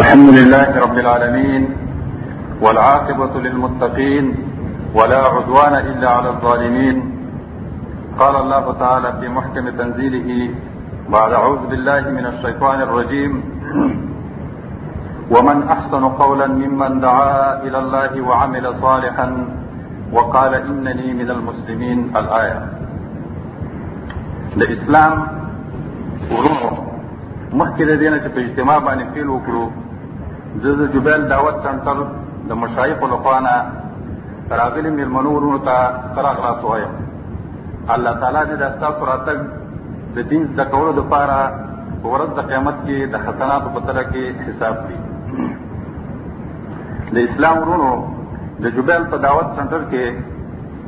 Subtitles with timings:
[0.00, 1.62] الحمد لله رب العالمين
[2.64, 4.26] والعاقبة للمتقين
[4.94, 6.96] ولا عدوان إلا على الظالمين
[8.18, 10.50] قال الله تعالى في محكم تنزيله
[11.08, 13.32] بعد أعوذ بالله من الشيطان الرجيم
[15.34, 19.28] ومن أحسن قولا ممن دعا إلى الله وعمل صالحا
[20.12, 22.60] وقال إنني من المسلمين الآية
[24.56, 25.12] الإسلام
[26.30, 26.91] ورونه
[27.60, 29.64] مخکې د دې نه چې په اجتماع باندې فیل وکړو
[30.62, 31.98] زه د جبیل دعوت سنټر
[32.50, 33.54] د مشایخو لخوا نه
[34.60, 35.74] راغلي مېلمنو وروڼو ته
[36.14, 36.92] ښه راغلاست وایم
[37.96, 39.38] الله تعالی دې د ستاسو راتګ
[40.16, 41.36] د دین زده کولو دپاره
[42.02, 45.48] په ورځ د قیامت کې د حسناتو په تله کې حساب کړي
[47.14, 47.92] د اسلام وروڼو
[48.64, 50.36] د جبیل په دعوت سنټر کې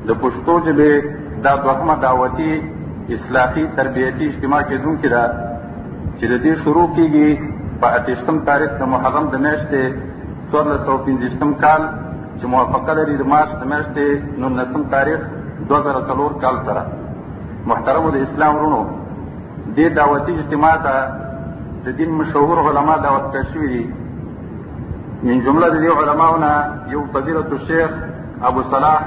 [0.09, 2.53] د پښتو ژبې دا دوهمه دعوتي
[3.17, 5.53] اصلاحي تربیتي اجتماع کېدونکې ده
[6.19, 7.29] چې د دې شروع کیږي
[7.81, 9.83] په اتشتم تاریخ د محرم د میاشتې
[10.51, 11.83] څوارلس سوه پنځشتم کال
[12.39, 14.07] چې موافقه لري د مارچ د میاشتې
[14.43, 15.21] نولسم تاریخ
[15.69, 16.83] دوه زره څلور کال سره
[17.73, 18.81] محترمو د اسلام ورونو
[19.77, 20.97] دې دعوتي اجتماع ته
[21.87, 23.83] د دین مشهور علما دعوت کړی شوي دي
[25.23, 26.53] من جمله د دې علماو نه
[26.95, 27.91] یو فضیلة الشیخ
[28.53, 29.01] ابو صلاح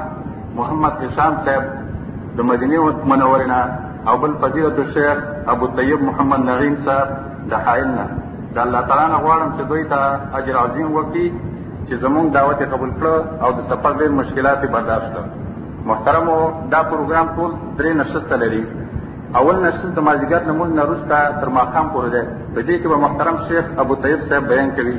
[0.59, 2.77] محمد هشام صاحب د مدینې
[3.11, 7.09] منورې نه او بل فضیلة الشیخ ابو طیب محمد نعیم صاحب
[7.51, 8.05] د حائل نه
[8.55, 9.99] د الله تعالی نه غواړم چې دوی ته
[10.39, 11.25] اجر عظیم وکړي
[11.87, 15.29] چې زمونږ دعوت قبول کړه او د سفر ډېر مشکلات برداشت کړه
[15.91, 16.35] محترمو
[16.73, 18.59] دا پروګرام ټول درې نشسته لري
[19.41, 22.23] اول نشست د مازیګر نه مونږ نروسته تر ماښام پورې دی
[22.55, 24.95] په دې کې به محترم شیخ ابو طیب صاحب بیان کوي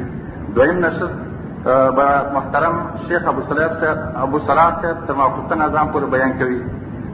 [0.61, 1.67] دویم نشست
[1.99, 6.61] به محترم شیخ ابو صلاح صاحب ابو صلاح صاحب تر ماخوستن اعظم پورې بیان کوي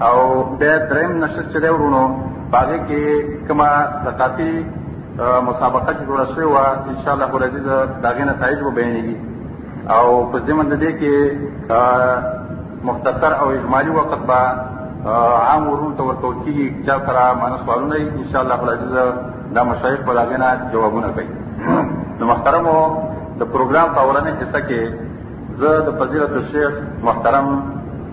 [0.06, 0.18] او
[0.62, 2.04] بیا دریم نشست چې دی ورونو
[2.54, 3.04] باغې کې
[3.46, 3.68] کومه
[4.06, 4.52] زکاتي
[5.48, 7.66] مسابقه چې جوړه شوې وه ان شاء الله العزیز
[8.02, 9.16] د هغې نتایج به بیانېږي
[9.96, 11.16] او په ضمن د دې کې
[12.88, 14.42] مختصر او اجمالی وقت به
[15.46, 18.94] عام ورون ته ورکول کېږي چا سره معنه سوالونه یي ان شاء الله العزیز
[19.56, 21.28] دا مشایخ به د هغې نه جوابونه کوي
[22.20, 22.76] د محترمو
[23.38, 24.82] د پروګرام په اولنۍ حصه کې
[25.60, 26.70] زه د فضیلت الشیخ
[27.08, 27.46] محترم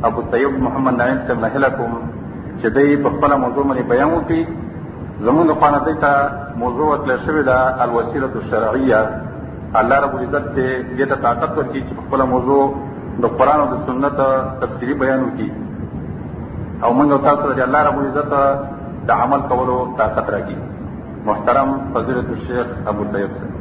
[0.09, 1.93] ابو طیب محمد نعیم صاحب نه هیله کوم
[2.61, 4.41] چې دوی په خپله موضوع باندې بیان وکړي
[5.25, 6.11] زمونږ د خوانه دوی ته
[6.63, 9.01] موضوع ورتله شوې ده الوسیلة الشرعیه
[9.79, 12.61] الله رب العزت دې دې ته طاقت ورکړي چې په خپله موضوع
[13.23, 14.17] د قرآن او د سنت
[14.61, 15.49] تفسیري بیان وکړي
[16.83, 18.29] او موږ تاسو ته الله رب العزت
[19.09, 20.57] د عمل کولو طاقت راکړي
[21.25, 23.60] محترم فضیلت الشیخ ابو طیب صاحب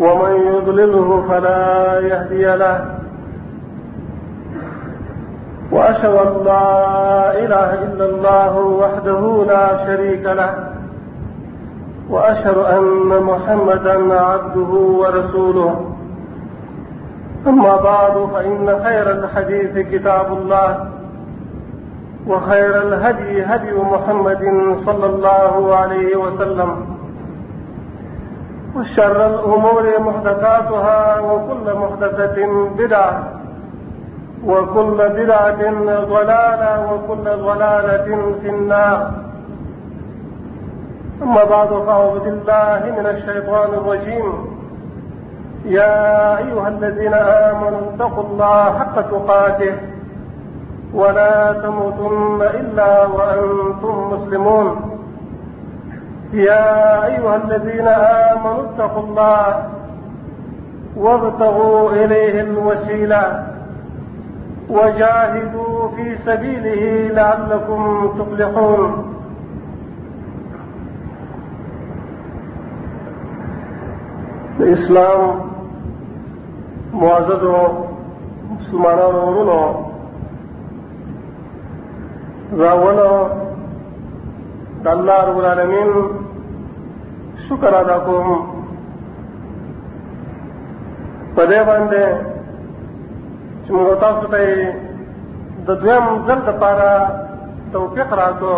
[0.00, 2.94] ومن يضلله فلا يهدي له
[5.72, 10.54] وأشهد أن لا إله إلا الله وحده لا شريك له
[12.10, 15.84] وأشهد أن محمدا عبده ورسوله
[17.46, 20.88] أما بعد فإن خير الحديث كتاب الله
[22.26, 24.44] وخير الهدي هدي محمد
[24.86, 26.87] صلى الله عليه وسلم
[28.76, 32.36] وشر الأمور محدثاتها وكل محدثة
[32.78, 33.28] بدعة
[34.46, 35.72] وكل بدعة
[36.04, 39.10] ضلالة وكل ضلالة في النار
[41.22, 44.32] أما بعد فأعوذ بالله من الشيطان الرجيم
[45.64, 49.74] يا أيها الذين آمنوا اتقوا الله حق تقاته
[50.94, 54.87] ولا تموتن إلا وأنتم مسلمون
[56.32, 59.68] يا أيها الذين آمنوا اتقوا الله
[60.96, 63.46] وابتغوا إليه الوسيلة
[64.68, 69.14] وجاهدوا في سبيله لعلكم تفلحون
[74.60, 75.40] الإسلام
[76.94, 77.42] معزز
[78.50, 79.82] مسلمان ورونو
[82.58, 83.28] راولو
[84.84, 86.17] د الله رب العالمين
[87.48, 88.40] شکر ادا کو ہوں
[91.36, 92.00] پدے باندے
[93.68, 94.42] چمتا ستے
[95.68, 96.88] د دویم ځل لپاره
[97.72, 98.56] توفیق راکو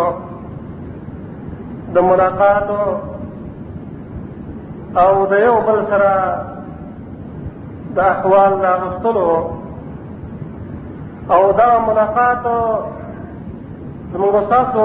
[1.93, 2.67] د ملاقات
[5.01, 6.11] او د یو بل سره
[7.95, 9.29] د احوال راغستلو
[11.35, 12.43] او دا ملاقات
[14.13, 14.83] زموږ تاسو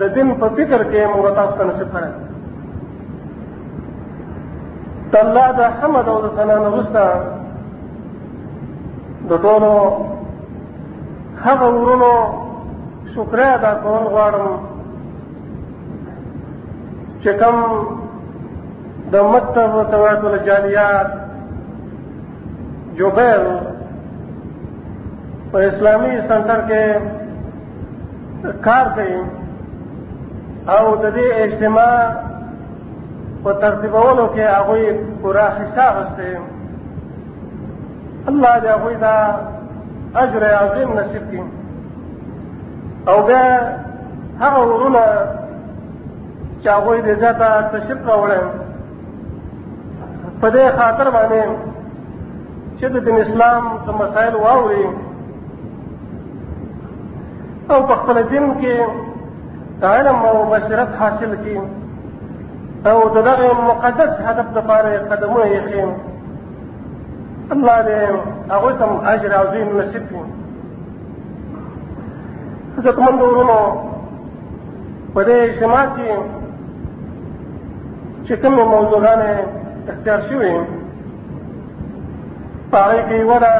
[0.00, 2.12] د دین په فکر کې موږ تاسو ته نصیب کړی
[5.12, 7.04] د الله د حمد او د ثنا وروسته
[9.28, 9.72] د ټولو
[11.44, 12.14] هغه ورونو
[13.12, 14.48] شکر ادا کول غواړم
[17.22, 17.58] چې کوم
[19.12, 21.08] د مکتب و تواتل جالیات
[22.98, 23.44] جوبیل
[25.52, 26.84] په اسلامي سنټر کې
[28.66, 29.18] کار کوي
[30.74, 31.96] او د دې اجتماع
[33.44, 34.84] په ترتیبولو کې هغوی
[35.22, 36.32] پوره حصه اخیستې
[38.30, 39.16] الله دې هغوی دا
[40.22, 41.42] اجر عظیم نصیب کړي
[43.10, 43.44] او بیا
[44.42, 45.02] هغه ورونه
[46.62, 48.40] چې هغوی دې ځاته تشریف راوړی
[50.40, 51.42] په دې خاطر باندې
[52.78, 54.84] چې د دین اسلام څه مسایل واوري
[57.72, 58.76] او په خپل دین کې
[59.84, 61.58] علم او بصیرت حاصل کړي
[62.86, 65.90] او د دغه مقدس هدف لپاره قدمونه یې خیم
[67.54, 67.98] الله دې
[68.52, 70.32] هغوی ته اجر عظیم نصیب کړي
[72.78, 73.60] عزتمندو وروڼو
[75.14, 76.10] په دې اجتماع کې
[78.26, 79.30] چې کومې موضوعګانې
[79.92, 80.54] اختیار شوې
[82.70, 83.52] په هغې کې یوه ده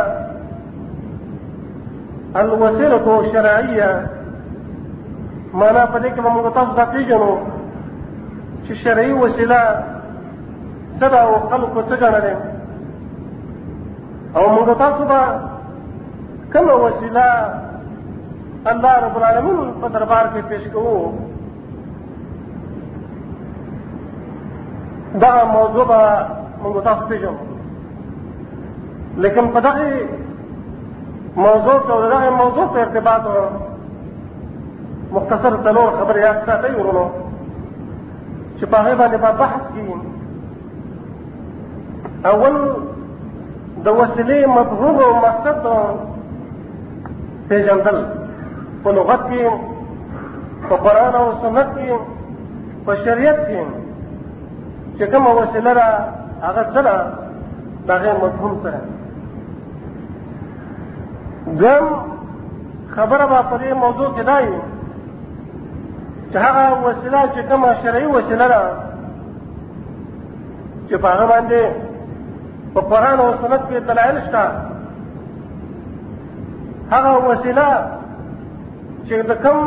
[2.40, 3.90] الوسیلة الشرعية
[5.54, 7.32] معنا په دې کې به موږ تاسو ته پېژنو
[8.70, 9.60] چې شرعي وسیله
[11.00, 12.34] سبا او خلقو څه ګڼلې
[14.36, 15.20] او موږ تاسو به
[16.52, 17.26] کومه وسیله
[18.72, 21.12] الله رب العالمین په دربار کې پیش کوو
[25.22, 26.00] دا موضوع به
[26.62, 27.38] موږ تاسو پیژنو
[29.22, 29.88] لیکن په دغه
[31.46, 33.24] موضوع ته دغه موضوع په ارتباط
[35.16, 37.06] مختصر څلور خبرې یاد ساتئ ورونو
[38.60, 39.96] چې په هغه باندې به بحث کیږي
[42.30, 42.56] اول
[43.84, 45.56] د وسیلې مفهوم او مقصد
[47.48, 47.98] پیژندل
[48.82, 49.44] په لغت کې
[50.68, 51.90] په قرآن او سنت کې
[52.86, 53.62] په شریعت کې
[54.96, 55.88] چې کومه وسیله را
[56.46, 56.94] هغه سره
[57.88, 58.80] دغه مفهوم سره
[61.60, 61.86] دویم
[62.94, 64.36] خبره به په دې موضوع کې دا
[66.38, 68.62] هغه وسیله چې کومه شرعي وسیله ده
[70.88, 71.62] چې په هغه باندې
[72.74, 74.44] په قرآن او سنت کې دلایل شته
[76.92, 77.68] هغه وسیله
[79.06, 79.66] چې د کوم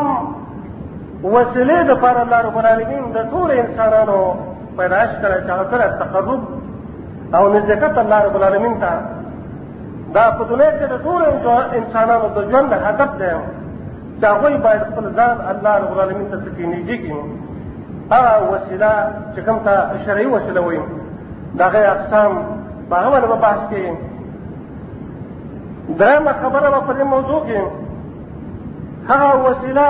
[1.33, 4.17] وسیلې د پاره الله رب العالمین د ټول انسانانو
[4.77, 6.29] پیدائش کړی چې هغه سره تقرب
[7.35, 8.91] او نزدېکت الله رب العالمین ته
[10.15, 11.21] دا په دنیا کې د ټول
[11.79, 13.31] انسانانو د ژوند هدف دی
[14.23, 18.91] دا غوی باید خپل ځان الله رب العالمین ته سکی نږدې کړي هغه وسیله
[19.33, 19.73] چې کوم ته
[20.05, 20.83] شرعي وسیله وایي
[21.61, 22.31] دا غي اقسام
[22.89, 23.91] په هغه باندې بحث کړي
[26.01, 27.59] درېمه خبره به په دې موضوع کې
[29.09, 29.87] هغه وسیله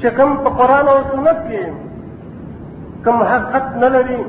[0.00, 1.64] چې کوم په قران او سنت کې
[3.04, 4.22] کوم حقیقت نه لري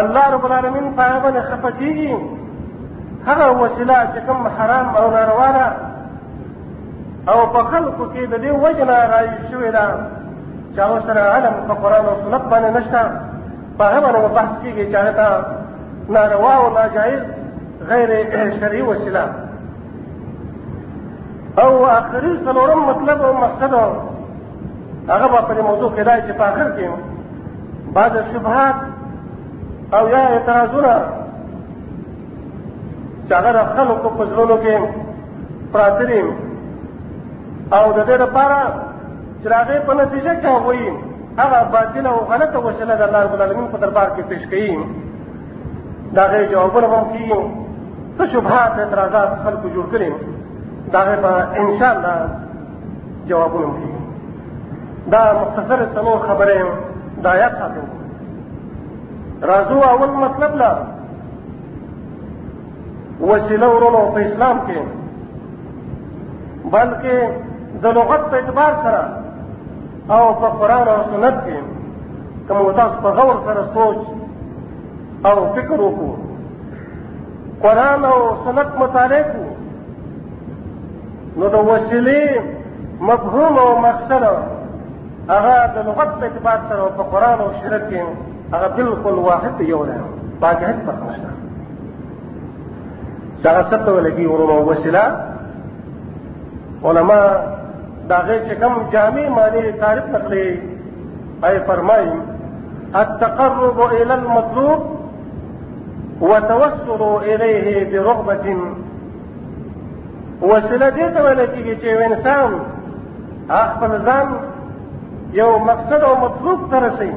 [0.00, 2.16] الله رب العالمین په هغه باندې خفه کیږي
[3.28, 5.87] هغه وسیله چې کوم حرام او ناروا ده
[7.30, 9.84] او په خلکو کې د دې وجنه راځي شوې ده
[10.74, 13.02] چې هغه سره علم په قرآن او سنت باندې نشته
[13.78, 15.28] په هغه باندې بحث کېږي چې هغه ته
[16.14, 17.22] ناروا او ناجایز
[17.90, 18.10] غیر
[18.60, 19.24] شرعي وسیله
[21.64, 21.70] او
[22.00, 23.72] آخري څلورم مطلب او مقصد
[25.12, 26.88] هغه به په دې موضوع کې دی چې په آخر کې
[27.96, 28.76] بعض شبهات
[29.96, 30.92] او یا اعتراضونه
[33.28, 34.76] چې هغه د خلکو په زړونو کې
[35.72, 36.04] پراته
[37.76, 38.58] او د دې لپاره
[39.40, 40.84] چې راغې په نتیجه کې هغوی
[41.40, 44.68] هغه باطل او غلطه وسیله د الله رب العالمین په دربار کې پیش کړي
[46.16, 47.40] دا غي جوابونه هم کیږي
[48.18, 50.10] څه شبهات اعتراضات خلکو جوړ کړي
[50.92, 52.16] دا غي په ان شاء الله
[53.28, 53.98] جوابونه هم کیږي
[55.12, 56.60] دا مختصر څلور خبرې
[57.22, 57.84] دا آیات خاطر
[59.52, 60.72] راځو اول مطلب لا
[63.20, 64.80] وسیله ورونو په اسلام کې
[66.74, 67.16] بلکې
[67.82, 69.04] د لغت په اعتبار سره
[70.14, 71.58] او په قران او سنت کې
[72.48, 73.98] کوم تاسو په غور سره سوچ
[75.28, 76.12] او فکر وکړو
[77.64, 79.44] قران او سنت مطالعه کو
[81.38, 82.20] نو د وسیلې
[83.10, 84.12] مفهوم او مقصد
[85.34, 88.00] هغه د لغت په اعتبار سره په قران او سنت کې
[88.54, 89.98] هغه بالکل واحد یو دی
[90.40, 91.30] باقي هیڅ فرق نشته
[93.42, 95.04] څنګه ستو لګي ورو وسیله
[96.88, 97.20] علما
[98.08, 100.46] داغه چې کوم جامع معنی تعریف نقلي
[101.44, 102.12] اي فرمایي
[102.96, 104.80] التقرب الى المطلوب
[106.20, 108.46] وتوسل اليه برغبه
[110.42, 112.50] وسیله دې ته ویل کېږي چې یو انسان
[113.72, 114.26] خپل ځان
[115.32, 117.12] یو مقصد او مطلوب ته رسوي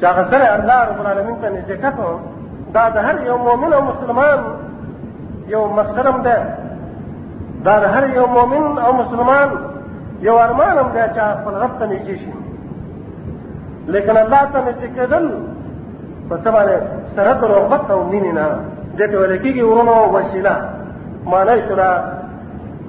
[0.00, 1.94] چې هغه سره الله رب العالمین ته نزدېکت
[2.74, 4.40] دا د هر یو مؤمن او مسلمان
[5.48, 6.36] یو مقصد هم ده
[7.66, 9.48] دا د هر یو مؤمن او مسلمان
[10.28, 12.32] یو ارمان هم دی چې خپل رب ته نږدې شي
[13.94, 15.24] لیکن الله ته نږدې کېدل
[16.28, 16.76] په څه باندې
[17.16, 18.46] سره د رغبت او مینې نه
[18.98, 20.54] دې ته ویل کېږي ورونو وسیله
[21.32, 21.88] معنی یې سره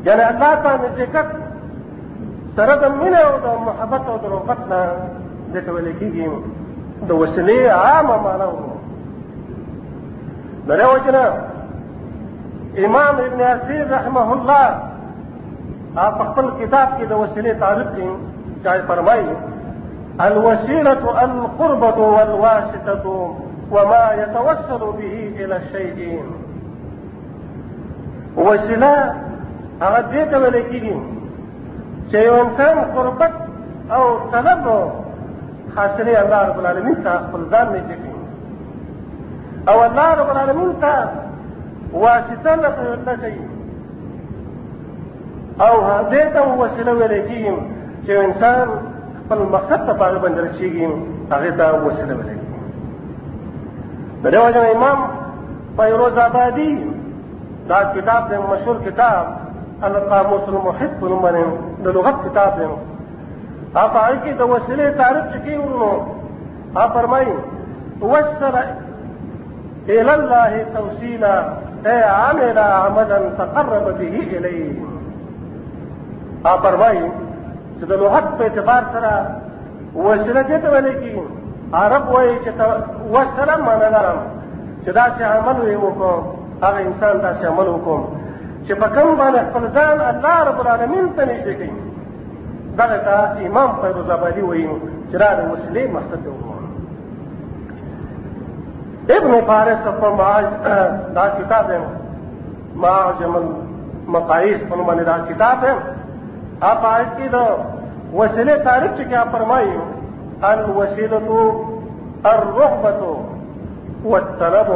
[0.07, 1.27] یعنې الله ته نزدېکت
[2.55, 4.79] سره د مینې او د محبت او د رغبت نه
[5.53, 6.27] دې ته ویل کېږي
[7.09, 8.75] د وسیلې عامه معنی ده
[10.67, 11.25] د دې وجه نه
[12.85, 14.65] امام ابن عزیز رحمه الله
[16.01, 19.35] آپ آه، خپل کتاب کی د وسیلې تعریف کې چای فرمایي
[20.25, 23.33] الوسيلة القربة والواسطة
[23.71, 26.23] وما يتوسل به إلى الشيء
[28.35, 29.13] وسيلة
[29.81, 30.97] هغه دې ته ویل کېږي
[32.11, 33.33] چې یو انسان قربت
[33.91, 34.63] او طلب
[35.75, 38.11] حاصلې الله رب العالمین ته خپل ځان نږدې
[39.69, 41.25] او الله رب العالمین ته
[41.93, 43.39] واسطه لته کوي
[45.61, 45.75] او
[46.11, 47.55] دې ته وسیله ویل کیږي
[48.05, 48.69] چې انسان
[49.25, 50.89] خپل مقصد ته پاره باندې رسیږي
[51.31, 54.97] هغه ته وسیله ویل کیږي د دې امام
[55.77, 56.73] فیروز آبادی
[57.69, 59.27] دا کتاب دی مشهور کتاب
[59.85, 65.25] القاموس المحیط په نوم باندې د لغت کتاب دی هغه هغه کې د وسیلې تعریف
[65.33, 66.01] چکی ورنو
[66.75, 67.33] هغه فرمایي
[68.01, 68.55] وسل
[69.89, 71.37] الى الله توسيلا
[71.85, 74.77] عمل عملا تقرب به الیه
[76.51, 76.97] ا پرمای
[77.79, 79.11] چې د لغت په اعتبار سره
[80.05, 81.11] وسیله دې ته ویل کی
[81.73, 82.51] عرب وایي چې
[83.13, 84.19] وسره معنا لرم
[84.83, 86.13] چې دا چې عمل وي وکړو
[86.63, 87.99] هغه انسان دا چې عمل وکړو
[88.67, 91.71] چې په کوم باندې خپل ځان الله رب العالمین ته نږدې کړي
[92.79, 93.15] دغه ته
[93.47, 94.67] امام فیروز آبادي وایي
[95.11, 96.56] چې دا د وسیلې مقصد دی
[99.15, 100.45] ابن فارس په معاج
[101.17, 101.77] دا کتاب دی
[102.83, 105.73] معجم المقایس په باندې دا کتاب دی
[106.71, 107.45] اپ آیت کې دا
[108.19, 109.75] وسیله تعریف چې کیا فرمایي
[110.49, 111.39] الوسیله
[112.33, 113.01] الرغبه
[114.09, 114.69] والطلب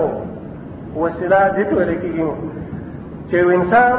[1.01, 2.29] وسیله دې ته لیکيږي
[3.29, 3.93] چې انسان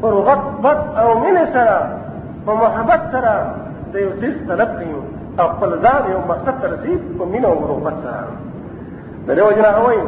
[0.00, 1.76] په رغبت او مینه سره
[2.48, 3.34] په محبت سره
[3.92, 5.00] د یو څه طلب کوي
[5.40, 8.24] او خپل ځان یو مقصد ته رسید په مینه او رغبت سره
[9.26, 9.98] بروج هوي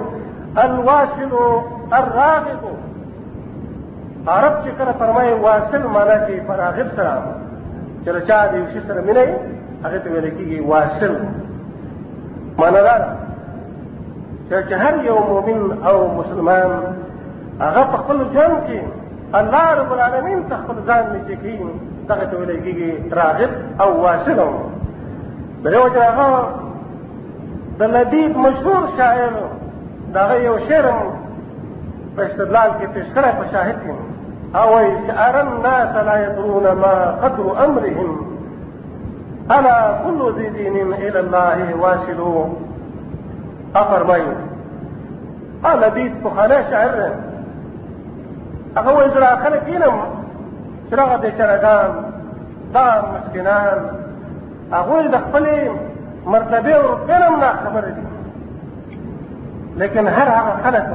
[0.65, 1.33] الواصل
[1.93, 2.61] الرابط
[4.29, 7.13] عرب چې کله واصل معنا کې فراغب سره
[8.05, 9.37] چې له چا دی چې سره مینه
[9.85, 11.15] هغه ته ویل کېږي واصل
[12.59, 12.81] معنا
[14.51, 16.71] دا چې هر یو مؤمن او مسلمان
[17.61, 18.81] هغه په جن ژوند کې
[19.41, 21.71] الله رب العالمین ته خپل ځان نږدې کوي
[22.09, 24.41] دغه ته راغب او واصل
[25.65, 26.68] بلې وجه هغه
[27.79, 29.31] د ندید مشهور شاعر
[30.15, 30.87] دغه یو شعر
[32.17, 33.97] په استدلال کې پیش کړی په شاهد کې
[34.61, 34.69] او
[35.27, 38.11] ارى الناس لا يدرون ما قدر امرهم
[39.51, 42.21] الا كل ذي دين الى الله واصل
[43.75, 44.33] افرمایي
[45.65, 47.11] هغه دې په خانه شاعر دی
[48.77, 49.97] هغه وایي زرا خلک علم
[50.91, 51.91] چې هغه د چرګان
[52.75, 53.79] دا مسکینان
[54.73, 55.59] هغه د خپلې
[56.29, 58.03] مرتبه ربنا من خبر دي
[59.77, 60.89] لكن هر هغه خلک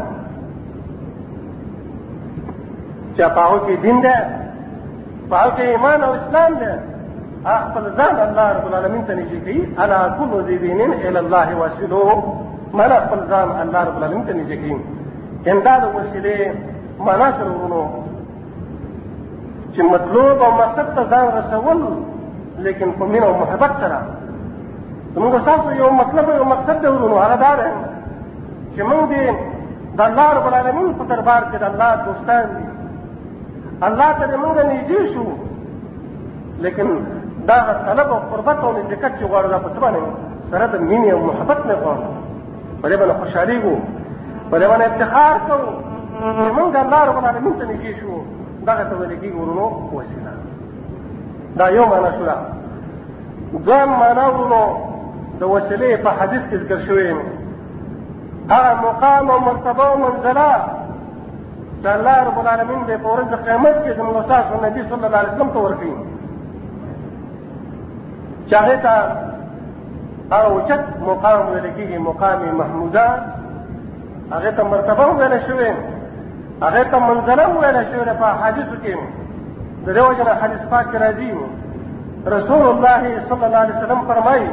[3.17, 4.15] چې په کې دین ده
[5.29, 6.71] په کې ایمان او اسلام ده
[7.45, 11.47] آه، خپل ځان الله رب العالمین ته نږدې کوي انا كل ذي دين الى الله
[11.59, 12.03] واسلو
[12.79, 14.77] من خپل ځان الله رب العالمین ته نږدې کوي
[15.45, 16.53] کنده د وسیله
[17.05, 17.81] معنا شروعونو
[19.73, 21.79] چې مطلوب او مقصد ته ځان رسول
[22.65, 23.99] لیکن په مینه او محبت سره
[25.15, 27.69] زموږ تاسو یو مطلب یو مقصد دی ورونو هغه دا دی
[28.75, 29.23] چې موږ دې
[29.97, 32.63] د الله رب العالمین په دربار کې د الله دوستان دي
[33.87, 35.25] الله ته دې موږ نږدې شو
[36.65, 36.87] لیکن
[37.49, 37.57] دا
[37.89, 40.03] طلب او قربت او نزدېکت چې غواړو دا په څه باندې
[40.51, 42.11] سره د مینې او محبت نه غواړو
[42.81, 43.73] په دې باندې خوشحالېږو
[44.51, 45.71] په دې باندې افتخار کوو
[46.39, 48.11] چې موږ د الله رب العالمین ته نږدې شو
[48.67, 49.65] دغه ته ویل کېږي ورونو
[49.99, 50.31] وسیله
[51.57, 52.35] دا یو معنا شوه
[53.65, 54.63] دویم معنا ورونو
[55.43, 57.07] د وسیلې په حدیث کې ذکر شوی
[58.53, 60.51] هغه مقام او مرتبه او منزله
[61.81, 65.33] چې الله رب العالمین به په ورځ قیامت کې زموږ تاسو نبی صلی الله علیه
[65.33, 65.93] وسلم ته ورکړي
[68.47, 68.95] چې هغه ته
[70.37, 73.05] او چت مقام ویل کېږي مقام محموده
[74.33, 75.69] هغه ته مرتبه ویل شوی
[76.65, 78.93] هغه ته منزله ویل شوی په حدیثو کې
[79.85, 81.31] د دې وجه حدیث پاک راځي
[82.35, 84.49] رسول الله صلی الله علیه وسلم فرمایي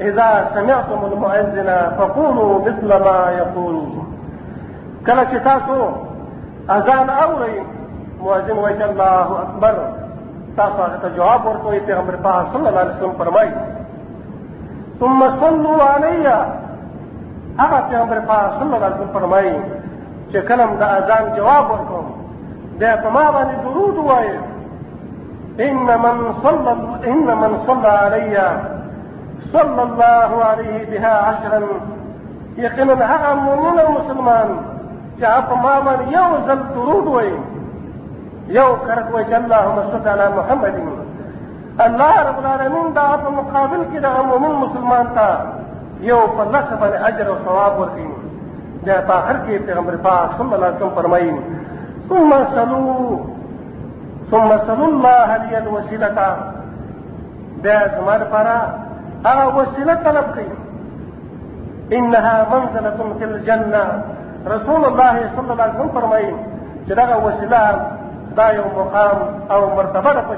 [0.00, 3.76] اذا سمعتم المؤذن فقولوا مثل ما يقول
[5.06, 5.86] کله چې تاسو
[6.70, 7.58] اذان اورئ
[8.22, 9.74] مؤذن وایي الله اکبر
[10.56, 13.50] تاسو هغه ته جواب ورکوئ پیغمبر پاک صلی الله علیه وسلم فرمایي
[15.00, 16.28] ثم صلوا علی
[17.58, 19.56] هغه پیغمبر پاک صلی الله علیه وسلم فرمایي
[20.32, 22.06] چې کلم د اذان جواب ورکوم
[22.78, 24.38] بیا په ما باندې درود وایي
[25.60, 26.76] ان من صلى
[27.06, 28.36] ان من صلى علي
[29.52, 31.60] صلى الله عليه بها عشرا
[32.56, 34.48] یقینا هغه مؤمن المسلمان
[35.20, 37.36] جاء چې په ما باندې یو ځل درود وایي
[38.50, 40.74] اللهم صل محمد
[41.86, 45.28] الله رب العالمين دعا په مقابل كده د مؤمن المسلمان تا
[46.00, 47.90] يو فلس لس اجر وصواب ثواب
[48.84, 51.40] جاء دا په هر کې پیغمبر الله عليه وسلم
[52.08, 53.16] ثم صلوا
[54.30, 56.08] ثم صلوا الله لي الوسيلة
[57.64, 58.85] دا زما لپاره
[59.24, 60.50] هغه وسیله طلب کوي
[61.98, 63.84] انها منزله في الجنه
[64.54, 66.34] رسول الله صلى الله عليه وسلم فرمایي
[66.86, 67.64] چې وسيلة وسیله
[68.36, 69.18] دا یو مقام
[69.50, 70.34] او مرتبه ده په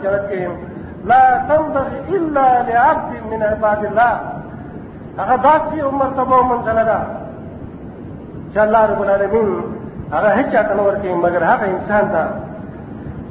[1.09, 4.13] لا تنبغي الا لعبد من عباد الله
[5.19, 7.01] هذا داسې یو مرتبه منزله دا
[8.55, 9.51] چې رب العالمين
[10.15, 12.25] هذا هیڅ چاته نه مگر هذا انسان دا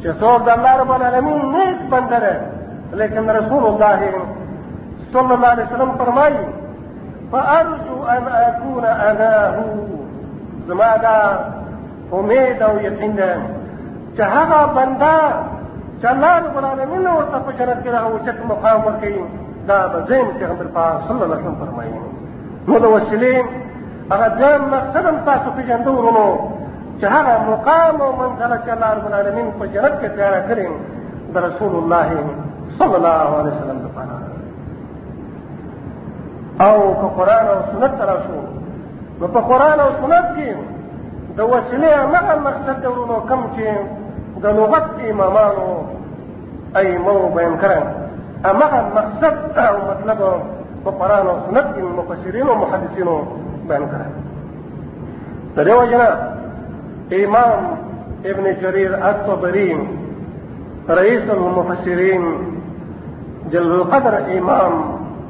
[0.02, 0.08] چې
[0.46, 2.42] دا الله رب العالمين نیک بنده
[2.94, 4.00] لكن رسول الله
[5.14, 6.38] صلى الله عليه وسلم فرمائی
[7.32, 9.64] فارجو ان اكون اناه
[10.68, 11.20] زما دا
[12.14, 13.32] امید او یقین ده
[14.18, 15.18] چې هغه بنده
[16.04, 19.26] رب العالمين ورته په جنت کې مقام وكيم
[19.68, 21.94] دا بزين زه یم صلى الله عليه وسلم فرمایي
[22.68, 23.36] نو د وسیلې
[24.12, 26.40] هغه مقصد تاسو پېژنده ورونو
[27.02, 27.06] چې
[27.50, 30.68] مقام ومن منزله چې رب العالمين په جنت کې
[31.36, 32.10] رسول الله
[32.80, 34.17] صلى الله عليه وسلم لپاره
[36.66, 38.40] او په قران او سنت سره شو
[39.20, 40.50] نو په قران او سنت کې
[41.38, 43.68] د وسیلې هغه مقصد ورونو کم چې
[44.42, 45.68] د لغت امامانو
[46.80, 47.86] اي مو بیان کړم
[48.48, 50.20] هغه مقصد او مطلب
[50.86, 53.16] په قران او سنت کې مفسرین او محدثینو
[53.70, 54.12] بیان کړم
[55.56, 56.08] طيب د دې وجنه
[57.22, 59.72] امام ابن جرير الطبري
[60.90, 62.24] رئيس المفسرين
[63.52, 64.97] جل القدر امام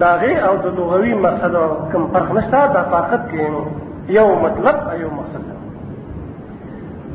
[0.00, 1.54] داغه او د لغوي مقصد
[1.92, 3.40] کوم فرق نشته دا فقط کې
[4.18, 5.42] یو مطلب او یو مقصد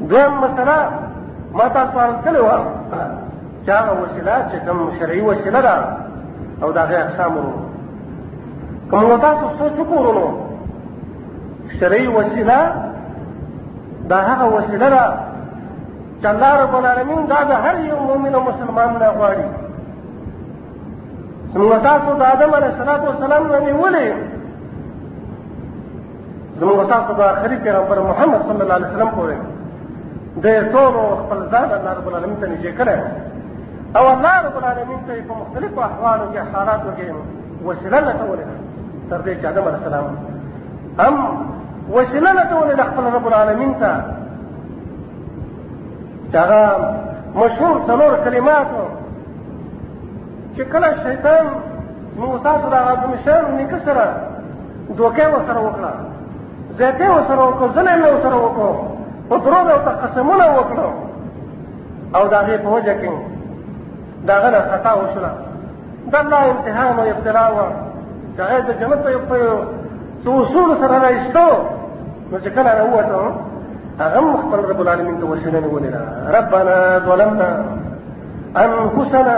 [0.09, 0.75] دویم مسله
[1.57, 2.45] ما تاسو باندې کړو
[3.65, 5.75] چې هغه وسیله چې کوم شرعي وسیله ده
[6.63, 7.53] او داغه اقسام ورو
[8.91, 10.27] کوم تاسو څه وکړو نو
[11.79, 12.59] شرعي وسیله
[14.11, 15.05] دا هغه وسیله ده
[16.21, 19.49] چې الله رب العالمین دا د هر یو مؤمن او مسلمان نه غواړي
[21.53, 24.07] زموږ تاسو د آدم علیه الصلاة والسلام نه نیولې
[26.59, 29.35] زموږ تاسو د آخري پیغمبر محمد صلی الله علیه وسلم پورې
[30.43, 32.97] د ټولو خپل ځان الله رب العالمین ته نږدې کړی
[33.97, 37.07] او الله رب العالمین ته یې په مختلفو احوالو کې حالاتو کې
[37.69, 38.55] وسیله لټولې ده
[39.09, 40.03] تر دې چې آدم علیه السلام
[41.03, 41.15] هم
[41.97, 43.91] وسیله لټولې ده خپل رب العالمین ته
[46.31, 46.91] چې هغه
[47.41, 48.85] مشهور څلور کلماتو
[50.55, 51.45] چې کله شیطان
[52.17, 54.05] موسی سره هغه مشر نیکه سره
[54.97, 55.91] دوکه وسره وکړه
[56.79, 58.71] زیته وسره وکړه ځنه یې وسره وکړه
[59.29, 60.87] په درو ډول قسمونه وکړه
[62.15, 63.11] او دا غي په وجه کې
[64.27, 65.31] دا غنه خطا وشوه
[66.11, 67.59] دا الله امتحان او ابتلاء و
[68.37, 69.37] دا د جنت په
[70.23, 71.47] څو اصول سره راځو
[72.31, 73.21] نو چې کله راوته
[73.99, 75.89] هغه خپل رب العالمین ته وسیله نیولې
[76.35, 77.49] ربنا ظلمنا
[78.55, 79.37] انفسنا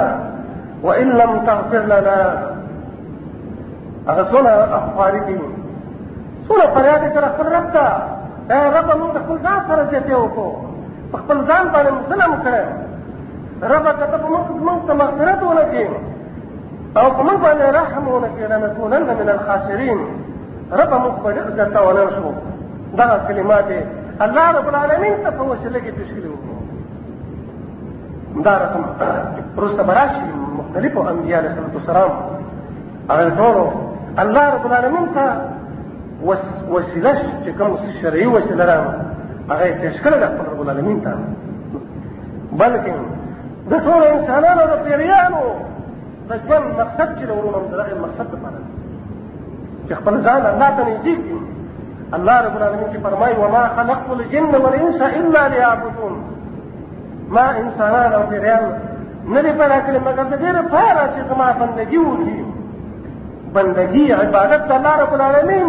[0.83, 2.47] وإن لم تغفر لنا
[4.09, 5.41] رسول أخباردين
[6.47, 7.83] څوله فریاد کړه خپل رب ته
[8.53, 9.83] اے رب موږ خپل ځان سره
[10.23, 10.47] وكو
[11.13, 12.61] وکړو زان ځان مسلم كره کړه
[13.73, 15.49] رب کته په موږ موږ ته مغفرت او
[15.93, 15.99] من
[17.27, 19.97] موږ باندې رحم ولکې لنكونن من الخاسرين
[20.81, 22.29] رب من په عزت او نشو
[22.99, 23.69] دا کلمات
[24.21, 27.95] الله رب العالمين تفوش لكي وسیله وكو تشکیل
[28.35, 28.83] وکړو دا رقم
[29.91, 30.32] براشي
[30.73, 32.11] مختلفه انبياء عليه الصلاه والسلام
[33.09, 33.65] على ټولو
[34.21, 35.25] الله رب العالمین تا
[36.71, 37.11] وسیله
[37.45, 39.05] چې کوم شرعي وسیله راغله
[39.51, 41.13] هغه تشکل د رب العالمین تا
[42.61, 42.93] بلکې
[43.71, 45.43] د ټولو انسانانو د پیریانو
[46.29, 46.31] د
[46.79, 48.57] مقصد چې ورونه من هغه مقصد لپاره
[49.89, 51.39] چې خپل ځان الله ته نږدې کړي
[52.17, 56.13] الله رب العالمین کې فرمایي وما خلقت الجن والانس الا ليعبدون
[57.35, 58.65] ما انسانان او پیریان
[59.31, 62.39] نه دې پیدا کړې مګر د دې لپاره چې زما بندگی وکړي
[63.57, 65.67] بندگی عبادت د الله رب العالمین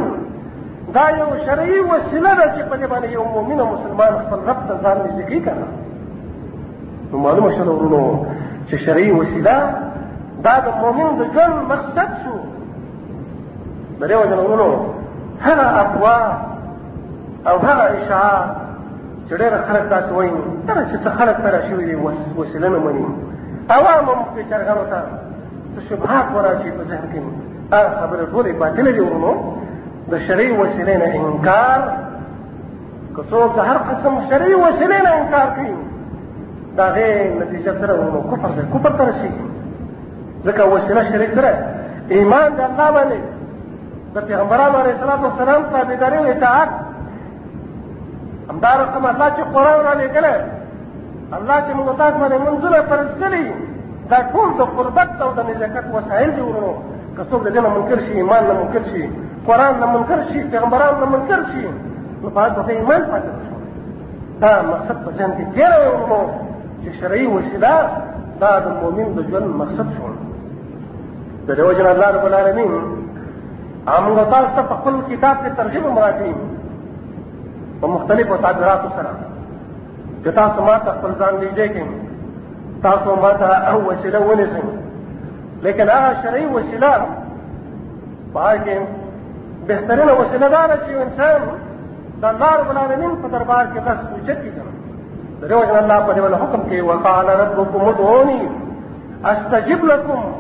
[0.97, 4.61] دا یو شرعي وسیله ده چې په دې باندې یو مؤمن او مسلمان خپل رب
[4.69, 5.65] ته ځان نږدې کوي کنه
[7.13, 8.03] نو معلومه شوه ورونو
[8.69, 9.57] چې شرعي وسیله
[10.47, 12.37] دا د مؤمن د ژوند مقصد شو
[14.01, 14.69] د دې وجه ورونو
[15.47, 16.19] هغه افوا
[17.49, 18.45] او هغه اشعار
[19.29, 20.33] چې ډېر خلک تاسو وایي
[20.67, 21.95] دا چې خلک پیدا شوي دي
[22.41, 23.07] وسیله نه مني
[23.71, 25.01] عوام هم کې چرګانو ته
[25.75, 27.21] څه شبهات وراشي په ذهن کې
[27.73, 29.33] هغه خبره ټولې باطله دي ورونو
[30.11, 31.79] د شرعي وسیلې نه انکار
[33.17, 35.75] که څوک د هر قسم شرعي وسیلې نه انکار کوي
[36.77, 37.09] د هغې
[37.43, 39.45] نتیجه سره ورونو کفر دی کفر ته رسېږي
[40.47, 41.51] ځکه وسیله شرعي سره
[42.17, 43.21] ایمان د الله باندې
[44.15, 46.71] د پیغمبرانو علیه السلام وسلام تابعداري او اطاعت
[48.51, 50.37] همدا رقم الله چې قرآن را لېږلی
[51.33, 53.45] الله چې موږ تاسو باندې منځونه فرض کړی
[54.11, 56.73] دا ټول د قربت او د نزاکت وسایل دي ورونو
[57.17, 59.03] که څوک د دینه منکر شي ایمان نه منکر شي
[59.47, 61.65] قران نه منکر شي پیغمبران نه منکر شي
[62.23, 63.55] نو پاتې په ایمان پاتې شو
[64.43, 66.21] دا مقصد په ځان کې ډېر ورونو
[66.83, 67.73] چې شرعي وسیله
[68.41, 70.09] دا د مؤمن د ژوند مقصد شو
[71.47, 76.43] د دې وجه الله رب العالمین موږ تاسو ته په خپل کتاب کې ترجمه مراتب
[77.81, 79.33] په مختلفو تعبیراتو سره
[80.31, 81.87] تاسو ما ته خپل ځان نږدې کړئ
[82.83, 84.63] تاسو ما ته هغه وسیله ونیسئ
[85.65, 86.93] لیکن هغه شرعي وسیله
[88.35, 88.79] په هغه کې
[89.71, 91.41] بهترینه وسیله دا ده چې یو انسان
[92.21, 94.53] د الله رب العالمین په دربار کې بس اوچت کړي
[95.41, 98.49] د دې وجه الله په دې حکم کې وقال ربکم ادعوني
[99.33, 100.33] استجب لكم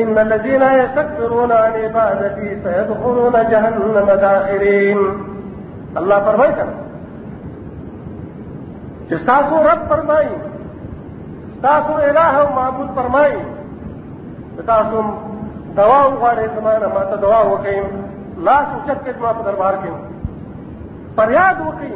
[0.00, 4.98] إن الذين يستكبرون عن عبادتي سيدخلون جهنم داخرين
[5.96, 6.52] الله فرمائے
[9.10, 10.34] چې تاسو رب فرمایي
[11.62, 13.40] تاسو الہ او معبود فرمایي
[14.66, 15.00] تاسو
[15.76, 17.78] دوا وغواړئ زمانه ما ته دوا وکړئ
[18.48, 19.92] لاس اوچت کې ما په دربار کې
[21.16, 21.92] فریاد وکړئ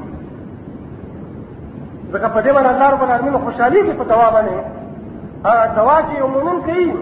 [2.12, 6.14] ځکه په دې باندې الله رب العالمین خوشحالي کې په دوا باندې هغه دوا چې
[6.22, 6.94] عموما کوي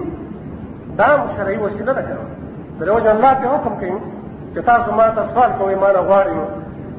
[1.00, 2.26] دا شرعي وسیله ده کړو
[2.80, 3.98] دروځ الله ته حکم کوي
[4.54, 6.34] چې تاسو ما ته سوال کوئ ما نه غواړئ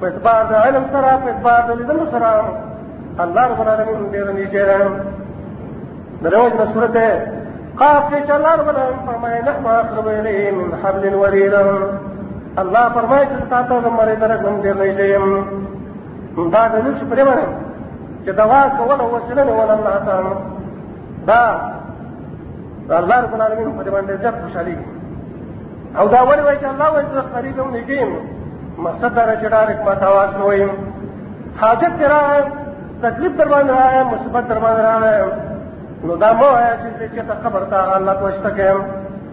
[0.00, 2.30] په اعتبار د علم سره په اعتبار د لیدلو سره
[3.24, 4.76] الله رب العالمین دې نږدې ده
[6.22, 6.96] دروج نه صورت
[7.80, 11.54] قاف چې الله رب العالمین فرمایي نحن اقرب الیه من حبل الورید
[12.62, 15.26] الله فرمایي چې تاسو د مړي درک هم دې نږدې یم
[16.54, 17.48] دا د نش پرمانه
[18.24, 20.32] چې دوا کول وسیله نه ول الله تعالی
[21.30, 21.42] دا
[23.02, 24.76] الله رب العالمین په دې باندې ځکه خوشالي
[25.98, 28.00] او دا ولې وایي چې الله وایي چې قریب هم نږدې
[28.78, 30.42] چڑا رکھ باتا واسم
[31.62, 32.40] حاجت چڑا ہے
[33.00, 38.10] تکلیف دربان رہا ہے مصیبت دربان رہا ہے ہے رہا جیسے تھا خبر تارا اللہ
[38.20, 38.28] کو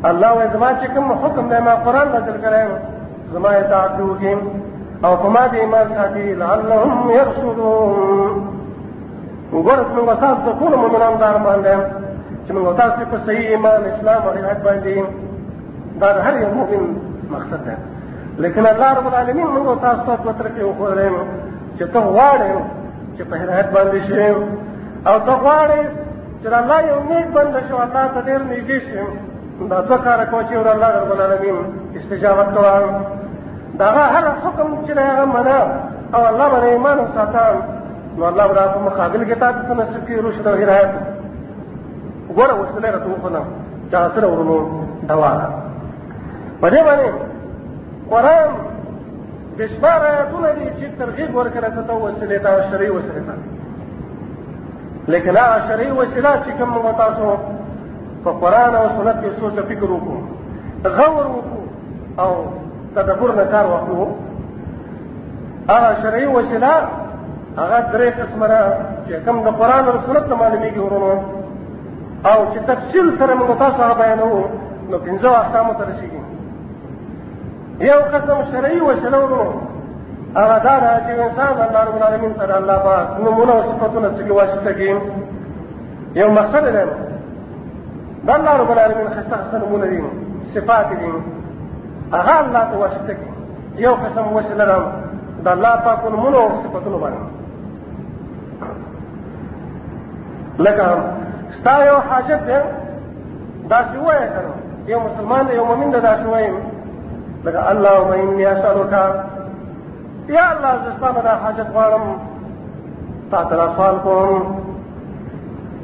[0.04, 1.08] اللہ وا ایمان
[1.84, 2.08] فران
[6.40, 7.28] لعلهم کر
[9.56, 11.76] وګوره چې موږ تاسو ته ټول مؤمنان دار باندې
[12.46, 15.04] چې موږ تاسو په صحیح ایمان اسلام او هدایت باندې
[16.02, 16.84] دا د هر یو مؤمن
[17.34, 17.76] مقصد ده
[18.44, 21.16] لیکن الله رب العالمین موږ تاسو ته پتر کې وخورم
[21.78, 22.54] چې ته غواړې
[23.16, 24.22] چې په هدایت باندې شې
[25.08, 25.82] او ته غواړې
[26.42, 29.04] چې الله یو نیک بنده شو الله ته ډېر نږدې شې
[29.72, 31.58] دا څه کار کوي چې الله رب العالمین
[31.98, 32.90] استجابت کوي
[33.80, 35.58] دا هر حکم چې هغه منه
[36.16, 37.56] او الله باندې ایمان وساتم
[38.18, 40.90] نو الله ولا په مقابل کې تاسو څه نصیب کې رشد او هدایت
[42.32, 43.42] وګوره وسله راته وخونه
[43.92, 44.56] دا سره ورونو
[45.10, 45.32] دوا
[46.62, 47.08] په دې باندې
[48.12, 48.50] قران
[49.58, 53.36] بشمار آیاتونه دي چې ترغیب ورکړه ته وسلې ته او شرعي وسلې ته
[55.14, 57.38] لیکن هغه شرعي وسله چې کوم موږ تاسو
[58.24, 61.62] په قران او سنت کې سوچ او فکر وکړو غور وکړو
[62.22, 62.32] او
[62.96, 64.08] تدبر نه کار وکړو
[65.72, 66.72] هغه شرعي وسله
[67.58, 68.62] هغه درې قسمه را
[69.08, 71.14] چې کوم د قران او سنت معلومیږي ورونو
[72.32, 74.32] او چې تفصیل سره موږ تاسو هغه بیانو
[74.92, 76.22] نو پنځه اقسام ته رسیږي
[77.90, 79.44] یو قسم شرعي او شلورو
[80.40, 84.32] هغه دا را چې انسان الله رب العالمین سره الله پاک نمونه او صفاتونه څخه
[84.40, 84.96] واسطه کوي
[86.22, 86.86] یو مقصد دی
[88.28, 90.00] دا الله رب العالمین خاصه خاصه نمونه دي
[90.54, 91.10] صفات دي
[92.18, 93.30] هغه الله ته واسطه کوي
[93.86, 94.84] یو قسم وسلرم
[95.46, 97.41] د الله پاک نمونه او صفاتونه باندې
[100.60, 101.16] لکه
[101.60, 102.58] ستا یو حاجت دی
[103.70, 104.52] داسې ووایه که نه
[104.88, 106.56] یو مسلمان دی یو مؤمن دی داسې ووایم
[107.46, 108.92] لکه اللهم انی اسألک
[110.28, 112.04] یا الله زه ستا نه دا حاجت غواړم
[113.32, 114.56] تا ته دا سوال کوم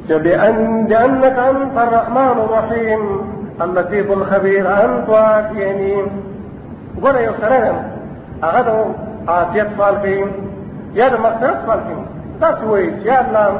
[0.08, 3.02] چې بانک أنت الرحمن الرحیم
[3.60, 6.02] اللطیف الخبیر انت عافینی
[7.02, 7.76] ګوره یو سړی دی
[8.42, 8.84] هغه د
[9.30, 10.24] عافیت سوال کوي
[10.94, 12.02] یا د مقصرت سوال کوي
[12.40, 13.58] داسې وایي چې یا الله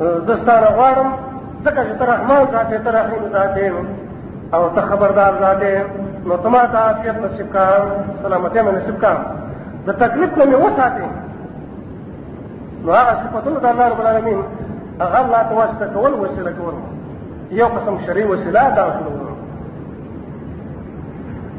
[0.00, 1.08] زه ستاره غواړم
[1.64, 3.70] ځکه چې ته رحمان ذات یې ته رحیم ذات یې
[4.54, 5.78] او ته خبردار ذات یې
[6.26, 7.64] نو ته ما ته عافیت نصیب کا
[8.22, 9.12] سلامتۍ مې نصیب کا
[9.86, 11.06] د تکلیف نه مې وساتې
[12.84, 14.40] نو هغه صفتونه د الله رب العالمین
[15.04, 16.74] هغه الله ته واسطه کول وسیله کول
[17.60, 19.38] یو قسم شرعي وسیله دا وسیله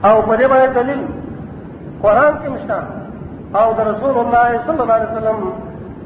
[0.09, 1.01] او په دې باندې دلیل
[2.03, 2.75] قران کې مشته
[3.59, 5.37] او د رسول الله صلی الله علیه وسلم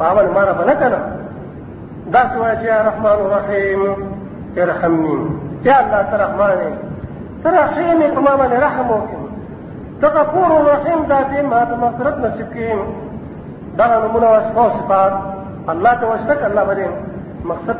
[0.00, 1.00] وعملوا ما رفضتنا
[2.10, 3.80] بس واجي يا رحمن الرحيم
[4.58, 5.28] ارحمني
[5.64, 6.72] يا الله ترحماني
[7.44, 9.08] ترحيمي تماما رحمك
[10.02, 12.78] تغفور رحيم ذاتي ما تمغفرت نسكين
[13.78, 15.12] دعنا نمونه واسماء وصفات
[15.68, 16.90] الله ته الله بدين
[17.44, 17.76] مقصد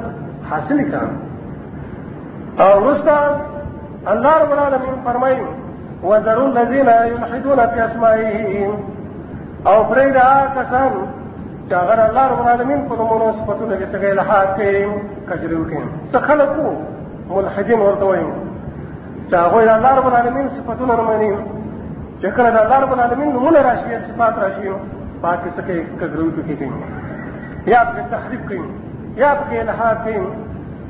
[0.50, 1.08] حاصل كان
[2.60, 3.18] او رستا
[4.12, 5.40] الله رب العالمين فرمي
[6.02, 8.70] وذروا الذين يلحدون في اسمائه
[9.66, 10.90] او فريدا کسان
[11.70, 16.66] داغر الله رب العالمین په نومونو صفاتونو کې څنګه الحاد کوي کجرو کوي څه خلکو
[17.28, 18.24] ملحدین ورته وایي
[19.30, 21.30] چې هغه الله رب العالمین صفاتونه رمني
[22.20, 24.70] چې کله د الله رب العالمین نومونه راشي صفات راشي
[25.22, 26.70] پاک څه کوي کجرو کوي کوي
[27.74, 28.68] یا په تحریف کوي
[29.22, 30.24] یا په الحاد کوي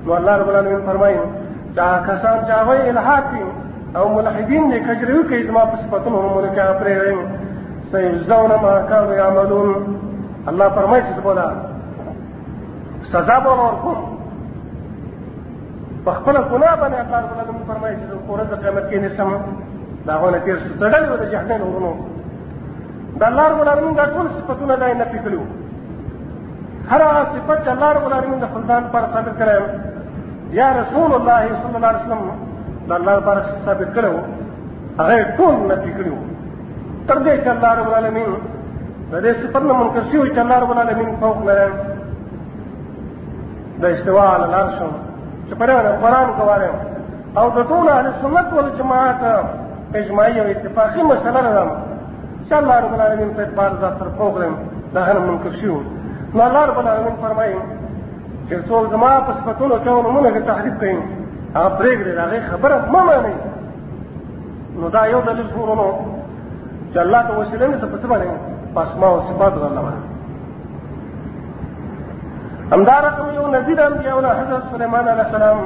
[0.06, 1.16] نو الله رب العالمین فرمایي
[1.76, 3.48] دا کسان چې هغه الحاد کوي
[4.00, 7.40] او ملحدین دې کجرو کوي زما په صفاتونو مونږ کې اپریږي
[7.92, 9.74] سيجزون ما كانوا يعملون
[10.48, 11.46] الله فرمایي چې بولا
[13.12, 13.92] سزا به ورکو
[16.04, 19.30] په خپل ګناه باندې اقرار وکړم فرمایي چې قرآن د قیامت کې نشم
[20.06, 21.92] دا غوونه تیر شو تړلې و د جهنم ورونو
[23.20, 25.40] د الله رب العالمین دا ټول صفاتونه نه نه پکلو
[26.90, 31.14] هر هغه صفات چې الله رب العالمین د خپل ځان پر ثابت کړی یا رسول
[31.20, 32.30] الله صلی الله علیه وسلم
[32.88, 34.14] د الله پر ثابت کړو
[35.00, 36.16] هغه ټول نه پکلو
[37.08, 38.30] تر دې چې الله رب العالمین
[39.14, 41.72] د دې صفت نه منکر شوی چې الله رب العالمین فوق لري
[43.82, 44.78] د استواء علی العرش
[45.48, 46.70] چې په اړه قرآن کواره
[47.40, 49.20] او د ټول اهل سنت والجماعت
[50.00, 51.66] اجماعي او اتفاقي مسله ده
[52.48, 54.54] چې الله رب العالمین په اعتبار ذات سره فوق لري
[54.94, 55.84] دا هر منکر شوی
[56.34, 57.54] نو الله رب العالمین فرمایي
[58.48, 63.34] چې څوک زما په صفاتونو کې نمونه تحریف کوي هغه پرېږدي هغه خبره مه مانی
[64.82, 65.86] نو دا یو دلیل شورونو
[66.92, 69.92] چې الله ته وسیله نه څه پڅ باندې پاسما او صفات غلوا
[72.72, 75.58] همدارقم یو نذیر انبیاءونه حضرت سلیمان علیه السلام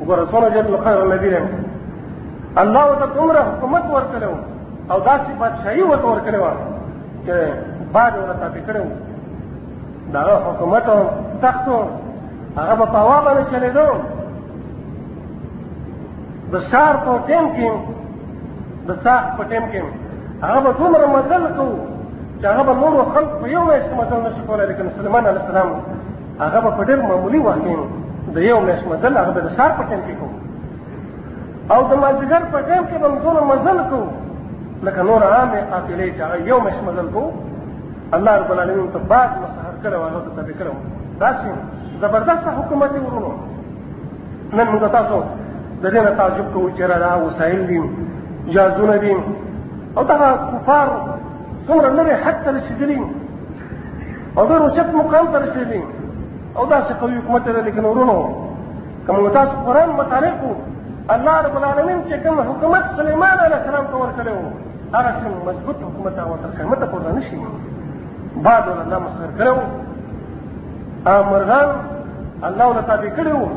[0.00, 1.34] وګوره څونه جل خیر نذیر
[2.62, 4.32] الله ته دومره حکومت ورکړو
[4.92, 6.50] او داسې بادشاہي ورته ورکړو
[7.24, 7.32] چې
[7.94, 8.84] باج ورته پکړو
[10.12, 11.00] دا حکومت او
[11.42, 11.66] تخت
[12.58, 13.86] هغه په پوا باندې چلېدو
[16.52, 17.70] د سار په ټیم کې
[18.88, 19.82] د ساخ په ټیم کې
[20.42, 21.76] هغه به څومره مزل کوو
[22.40, 25.40] چې هغه به نورو خلق په یو میاشت کې مزل نشي کولی لکن سلیمان علیه
[25.44, 25.68] السلام
[26.40, 27.84] هغه به په ډېر معمولي واقعینو
[28.36, 30.40] د یو میاشت مزل هغه به د ښار په ټایم کې کوو
[31.74, 34.06] او د مازدیګر په ټایم کې به هم دومره مزل کوو
[34.86, 37.30] لکه نور عامې قافلې چې هغه یو میاشت مزل کوو
[38.16, 40.80] الله رب العالمین ته بعد مسحر کړی او هغه ته تبې کړی و
[41.20, 41.50] داسې
[42.02, 43.32] زبردسته حکومت یې ورونو
[44.56, 45.22] نن موږ تاسو
[45.82, 47.82] د دې نه تعجب کوو چې را وسایل دي
[48.54, 49.14] جازونه دي
[49.96, 51.18] وضع كفار
[51.66, 53.14] صورة النبي حتى للشجرين
[54.36, 55.84] وضعوا شك مقاوطة للشجرين
[56.56, 58.48] وضع شقويك مثلا لكن ورونه
[59.08, 60.56] كما وضع القرآن ما مطالقه
[61.12, 64.50] الله رب العالمين كما حكمت سليمان عليه السلام تور كليه
[64.94, 67.46] هذا شيء مضبوط حكومة وترخيمة قرآن شيء
[68.36, 69.62] بعد الله مصير كله
[71.20, 71.50] أمرغان
[72.44, 73.48] آه، الله ولا تابع كله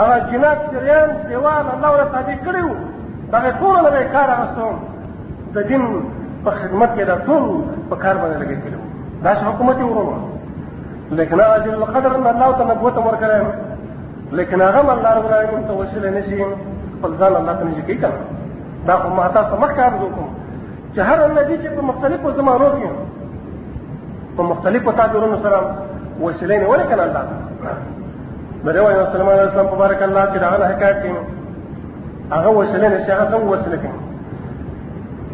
[0.00, 2.74] أرى آه، جنات جریان سيوان الله ولا تابع كله
[3.32, 4.89] دا ټول له کار راستون
[5.54, 5.82] د دین
[6.44, 7.44] په خدمت کې دا ټول
[7.90, 8.80] په کار باندې لګې کړو
[9.24, 10.22] دا حکومت یې ورونه
[11.18, 13.40] لیکن هغه جل القدر ان الله تعالی نبوت ورکړي
[14.38, 16.36] لیکن هغه الله رب العالمین ته وسیله نشي
[16.96, 18.08] خپل ځان الله ته نشي کېږي
[18.86, 20.28] دا خو ما تاسو مخکې عرض وکړم
[20.94, 22.88] چې هر الذي چې په مختلفو زمانو کې
[24.36, 25.58] په مختلفو تعبیرونو سره
[26.20, 27.22] وسیله نه ولې کنه الله
[28.64, 31.12] بره وایي صلی الله علیه وسلم مبارک الله چې دا حکایت کې
[32.36, 33.99] هغه وسیله نشي هغه څنګه وسیله کوي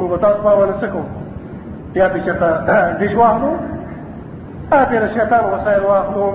[0.00, 1.02] موږ تاسو په ونه سکو
[1.92, 2.48] بیا به چېرته
[3.00, 3.50] ډش واخلو
[4.70, 6.26] هغه د شیطان وسایل واخلو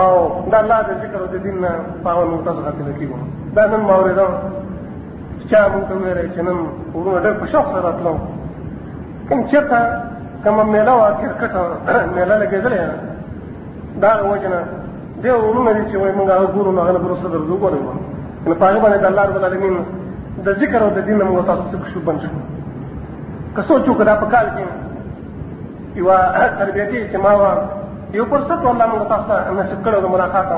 [0.00, 0.08] او
[0.52, 1.70] دا الله د ذکر او د دین نه
[2.04, 3.16] پاول موږ تاسو غتل کیږو
[3.56, 4.30] دا نن ما ورېدم
[5.50, 6.58] چا موږ ته ویل چې نن
[6.96, 8.12] ورونه ډېر په شوق سره راتلو
[9.28, 9.78] کوم چېرته
[10.44, 11.54] کوم میله وا کرکټ
[12.16, 12.84] میله لګېدلې
[14.02, 14.60] دا وجنه
[15.22, 17.70] دی ورونه چې وای موږ هغه ګورو نه غل برسه درځو کوو
[18.46, 19.84] نو پاګه باندې الله رب العالمین
[20.42, 22.28] د ذکر او د دین مو تاسو څخه شو بنچو
[23.54, 24.64] که سوچو کدا په کال کې
[25.98, 26.10] یو
[26.58, 27.34] تربیتی اجتماع
[28.18, 30.48] یو فرصت والله موږ تاسو ته نصیب کړو د ملاقات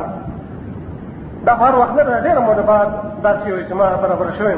[1.47, 2.89] دا هر وخت نه ډېر مو د بعد
[3.25, 4.57] داسې یو اجتماع برابر شوی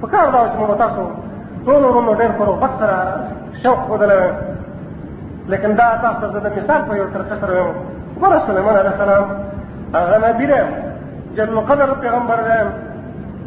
[0.00, 1.02] په کار دا چې موږ تاسو
[1.66, 2.96] ټول ورونو ډېر پر وخت سره
[3.62, 7.66] شوق ودلې لیکن دا تاسو ته د مثال په یو ترڅ سره یو
[8.20, 9.24] ورسول سليمان عليه السلام
[9.94, 10.46] هغه نبی
[11.36, 12.58] جل قدر پیغمبر دی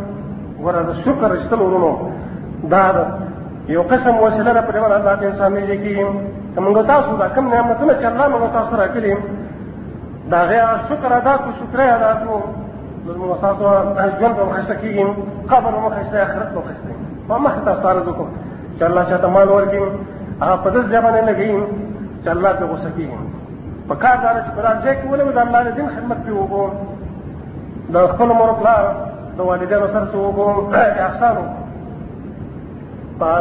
[0.65, 1.91] ورته شکر رښتل ورونو
[2.63, 2.86] دا
[3.76, 5.93] یو قسم وسیله ده په دې باندې الله ته انسان نه کیږي
[6.65, 9.17] موږ تاسو دا کوم نعمتونه چې الله موږ تاسو راکړي
[10.32, 12.34] دا غیا شکر ادا کو شکر ادا کو
[13.18, 13.66] نو موساتو
[14.20, 15.03] ژوند به مخسته کېږي
[15.51, 16.91] قبر به مخسته آخرت به مخسته
[17.30, 18.30] ما مخکې تاسو ته عرض وکړم
[18.80, 19.80] چې الله چاته مال ورکړي
[20.41, 21.60] هغه په داسې ځای باندې لګوي
[22.24, 23.18] چې الله پرې غوسه کېږي
[23.89, 26.18] په کار دا ده چې په داسې ځای کې ولګو د الله د دین خدمت
[26.26, 26.68] پرې وکړو
[27.93, 28.84] د خپلو مور پلار
[29.38, 30.62] د والدینو سره څه وکړو
[31.05, 31.64] احسان وکړو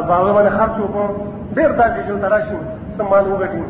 [0.09, 1.07] په هغه باندې خرڅ وکړو
[1.57, 2.57] ډېر داسې ژوند ته راشي
[2.99, 3.63] څه مال وګټي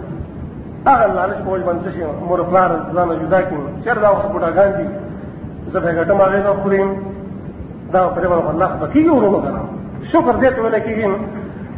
[0.89, 4.27] هغه لالچ په وجه باندې څه شي مور پلار ځان جدا کړي چېرې دا اوس
[4.33, 4.89] بوډاګان دي
[5.73, 6.89] زه به ګټم هغه نه خورم
[7.93, 9.61] دا پرې ما الله په کیږي ورونو کرا
[10.13, 11.07] شکر دې ته ویل کیږي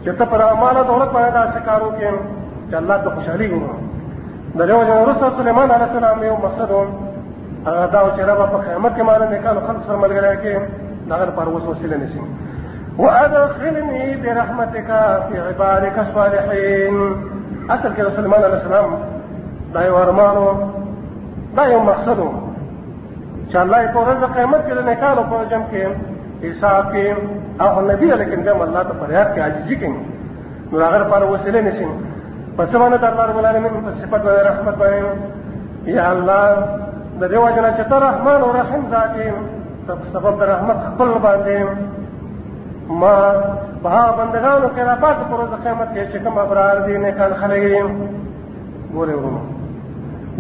[0.05, 2.11] چې ته پر امانه دولت پیدا شکارو کې
[2.71, 3.69] چې الله ته خوشحالي ګورو
[4.59, 6.71] د له وجه رسول سليمان عليه السلام یو مقصد
[7.67, 10.53] هغه دا چې رب په قیامت کې مال نه کانو خلک سره ملګری کې
[11.11, 12.23] داغه پر وسوسه نشي
[13.03, 14.87] وأدخلني برحمتك
[15.29, 16.95] في عبادك الصالحين
[17.75, 18.91] أسأل كده سليمان عليه السلام
[19.75, 20.49] دا يو أرمانو
[21.57, 22.50] دا يو مقصده
[23.51, 25.83] چې الله په ورځ قیامت کې د نکالو په جمع کې
[26.47, 27.07] حساب کې
[27.65, 29.99] او نبی لیکن جمع الله ته فریاد کې عاجزي کوي
[30.73, 31.87] نو هغه لپاره وسیله نشي
[32.57, 36.43] پس باندې دربار ولرمن په صفات باندې رحمت باندې یا الله
[37.21, 39.27] د دې وجنه چې ته رحمان او رحیم ذاتي
[39.87, 41.59] ته سبب د رحمت خپل باندې
[43.03, 43.17] ما
[43.83, 47.33] به بندگانو کې را پات پر د قیامت کې چې کوم ابرار دي نه کان
[47.41, 47.83] خلګي
[48.95, 49.39] ګوره ورو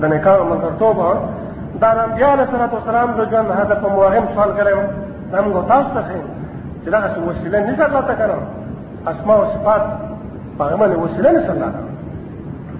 [0.00, 0.96] د نه کار ملګرتوب
[1.82, 4.82] دا د انبیاء علیه صلات وسلام د ژوند هدف مو هغه سوال کړی و
[5.32, 6.24] دا موږ تاسو ته ښیم
[6.82, 8.42] چې څه وسیله نشه شي الله ته کړم
[9.12, 9.84] اسماء او صفات
[10.58, 11.80] په هغه باندې وسیله نه شي الله ته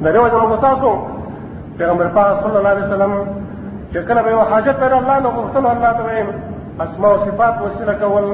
[0.04, 0.88] د دې وجه موږ تاسو
[1.78, 3.12] پیغمبر پاک صلی الله علیه وسلم
[3.92, 6.28] چې کله به حاجت پر الله نو غوښتلو الله ته وایم
[6.86, 8.26] اسماء او صفات وسیله کول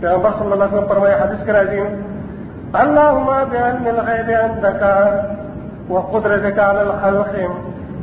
[0.00, 1.80] پیغمبر صلی الله علیه وسلم فرمایي حدیث کرا دي
[2.74, 4.80] اللهم بعلم الغیب عندك
[5.90, 7.36] وقدرتك على الخلق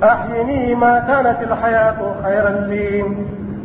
[0.04, 3.06] أحيني ما كانت الحياة خيرا لي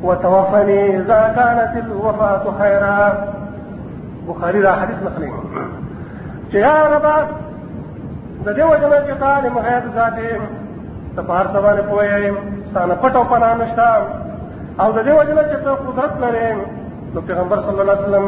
[0.02, 3.26] وتوفني إذا كانت الوفاة خيرا
[4.28, 5.32] بخاري لا حديث نقلي
[6.52, 7.26] يا رب
[8.46, 10.40] د دې وجنه چې تعالی مغیر ذاتې
[11.16, 12.34] ته بار سوال پوهیم
[12.70, 13.88] ستانه پټو پنا نشتا
[14.80, 16.56] او د دې وجنه چې ته قدرت لرې
[17.14, 18.26] نو پیغمبر صلی الله علیه وسلم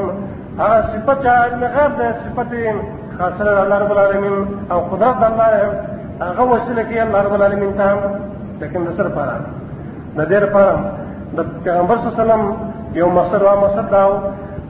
[0.59, 2.77] هغه صفت چې مغیر ده صفتین
[3.19, 5.81] خاصه الله رب العالمین او قدرت الله
[6.23, 8.15] هغه وسیله کې الله رب العالمین ته هم
[8.61, 9.37] لیکن د سر پاره
[10.17, 10.75] د دې لپاره
[11.37, 14.13] د پیغمبر صلی الله علیه وسلم یو مسر وا مسر داو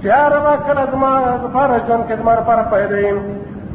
[0.03, 1.13] چې هر ما کله زما
[1.45, 2.99] لپاره ژوند کې زما لپاره پیدا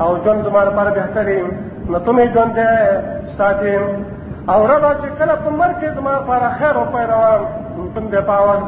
[0.03, 1.47] او ژوند زما لپاره بهترین
[1.89, 3.83] نو ته مې ژوند دې ساتیم
[4.51, 7.39] او ربا چې کله په مرګ کې زما لپاره خیر او پیروان
[7.95, 8.59] تم به پاور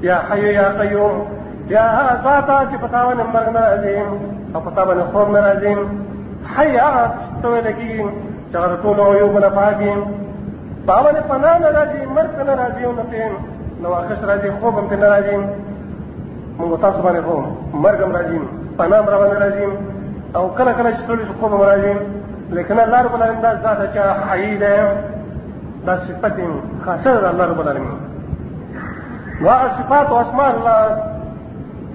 [0.09, 1.39] یا یا قیوم
[1.71, 3.95] یا هغه ذاته چې په تاوان مرګ نه راځي
[4.55, 5.73] او په تاوان خوب نه راځي
[6.55, 7.05] حي هغه
[7.41, 8.05] څه ویل کېږي
[8.51, 9.93] چې هغه ټول عیوب نه پاکي
[10.91, 13.35] تاوان پناه نه راځي مرګ نه راځي او نه پېم
[13.83, 15.37] نو اخش راځي خوب هم نه راځي
[16.59, 17.37] موږ تاسو باندې هو
[17.85, 18.41] مرګ هم راځي
[18.79, 19.67] پناه را باندې راځي
[20.37, 21.95] او کله کله چې ټول خوب هم راځي
[22.57, 24.77] لیکن الله رب العالمین دا ذاته چې حي ده
[25.87, 26.37] دا صفت
[26.85, 27.97] خاصه ده الله رب العالمین
[29.45, 31.11] وصفات واسماء الله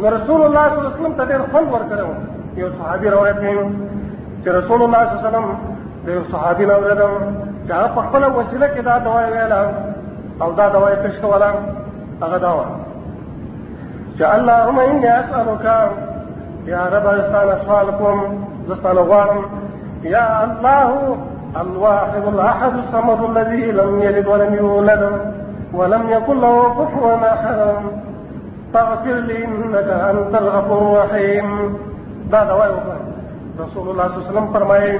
[0.00, 2.10] نو رسول الله صلی الله علیه وسلم ته ډېر خوند ورکړو
[2.60, 3.50] یو صحابي روایت دی
[4.42, 7.12] چې رسول الله صلی الله علیه وسلم د یو صحابي نه اورېدم
[7.66, 9.60] چې هغه په خپله وسیله کې دا دوا ویله
[10.42, 11.50] او دا دوا یې تش کوله
[12.22, 12.66] هغه دا وه
[14.16, 15.64] چې اللهم انی اسألک
[16.72, 18.18] یا رب ستانه سوال کوم
[18.68, 19.38] زه ستانه غواړم
[20.02, 20.90] یا الله
[21.64, 25.02] الواحد الاحد الصمد الذي لم يلد ولم يولد
[25.78, 27.90] ولم يكن له كفوا احد
[28.72, 29.76] فاغفر لي انك
[30.10, 31.46] انت الغفور الرحيم
[32.32, 32.76] دا دا وایو
[33.64, 34.98] رسول الله صلی الله علیه وسلم فرمایي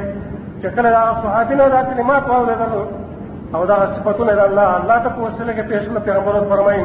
[0.62, 2.72] چې کله دا صحابینو دا کلمات واوریدل
[3.54, 6.84] او دا صفاتو نه الله الله ته پوښتنه کې پیښنه پیغمبر فرمایي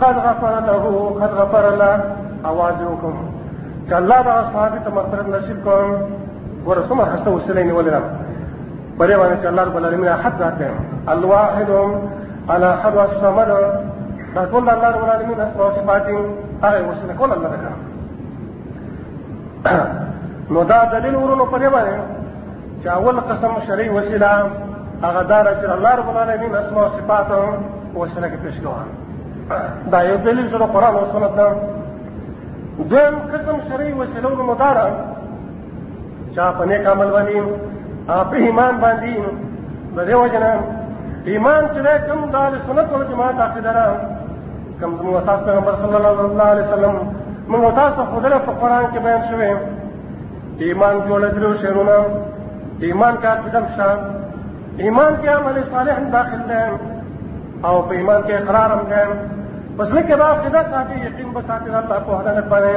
[0.00, 0.82] قد غفر له
[1.20, 1.90] قد غفر له
[2.50, 3.14] اواز وکم
[3.88, 5.88] چې الله دا صحابي ته مرتبه نصیب کوم
[6.66, 8.02] ورسمه حسته وسلې نیولې را
[8.98, 10.70] پرې باندې چې الله رب العالمین حد ذاته
[11.12, 11.70] الواحد
[12.50, 13.48] على حد الصمد
[14.34, 16.06] دا ټول الله رب العالمین اسماء او صفات
[16.62, 17.80] هغه ورسره کول الله تعالی
[20.56, 21.94] نو دا دلیل ورونو په دی باندې
[22.82, 24.28] چې اول قسم شرعي وسیله
[25.02, 27.26] هغه دا چې الله رب العالمین اسماء او صفات
[27.94, 28.82] ورسره کې پیش کوه
[29.92, 31.48] دا یو دلیل سره قران او سنت دا
[32.90, 34.88] دویم قسم شرعي وسیله ورونو دا ده
[36.34, 37.36] چې په نیک عمل باندې
[38.06, 39.12] په ایمان باندې
[39.96, 40.52] د دې وجنه
[41.32, 43.72] ایمان چې کوم دال سنت او جماعت عقیده
[44.80, 46.96] کم زمو اساس پہ نمبر صلی اللہ علیہ وسلم
[47.52, 49.52] من وطا سا خودل پا قرآن کی بیان شوئے
[50.66, 51.96] ایمان جو لجلو شیرونا
[52.88, 56.68] ایمان کا قدم شان ایمان کے عمل صالح داخل دیں
[57.68, 59.04] او پا ایمان کے اقرار ہم دیں
[59.78, 62.72] بس لکے با خدا ساتھی یقین بساتی رات آپ کو حدا لگ پانے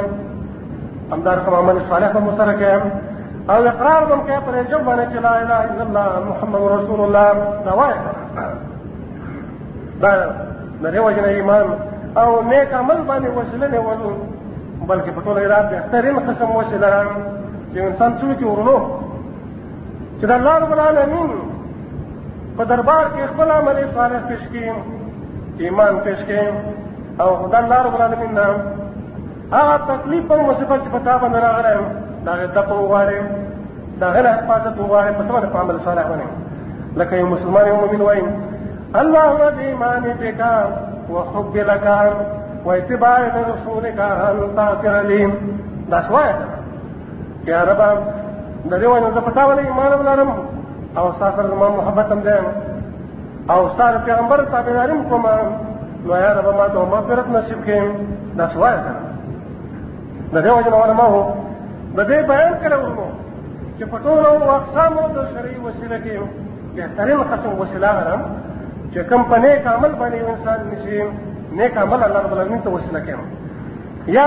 [1.12, 5.06] ہم دار کم عمل صالح میں مسرک ہیں او اقرار ہم کے پر جب بانے
[5.14, 7.32] چلا الہ الا اللہ محمد رسول اللہ
[7.66, 8.00] نوائے
[10.02, 10.30] دائرہ
[10.84, 11.68] دغه وجه ایمان
[12.22, 14.12] او نیک عمل باندې وسیله نه ولو
[14.90, 17.04] بلکې په ټوله ایران بهترین قسم وسیله را
[17.74, 18.76] چې انسان څوک ورونو
[20.20, 21.30] چې د الله رب العالمین
[22.58, 27.96] په دربار کې خپل عمل صالح پیش کړي ایمان پیش کړي او د الله رب
[28.00, 28.58] العالمین نام
[29.56, 31.86] هغه تکلیف او مصیبت چې په تا باندې راغلی
[32.28, 33.22] دا غي تقو وغواړي
[34.04, 37.76] دا غي حفاظت وغواړي په څه باندې په عمل صالح باندې لکه یو مسلمان یو
[37.76, 38.24] مؤمن وايي
[38.96, 40.46] الله وبإيمان بك
[41.12, 42.14] وحب لك
[42.66, 45.34] واتباع لرسولك أن تغفر لي
[45.92, 46.40] دا شوية
[47.48, 47.82] يا رب
[48.70, 50.30] د دې وینا زه پتا ولې ایمان ولرم
[50.98, 52.40] او سافر ما محبت هم ده
[53.50, 55.26] او ستاره پیغمبر تابعداریم کوم
[56.06, 57.94] نو یا رب ما ته مغفرت نصیب کړم
[58.38, 58.82] دا شوية
[60.34, 61.32] د دې وینا علماء هو
[61.96, 63.08] د دې بیان کړو نو
[63.80, 66.18] چې په ټولو اقسامو د شرعي وسیله کې
[66.76, 68.22] بهترین قسم وسیله غرم
[68.94, 71.02] چې کوم په نیک عمل باندې انسان نشي
[71.58, 74.26] نیک عمل الله رب العالمین ته وسیله کوي یا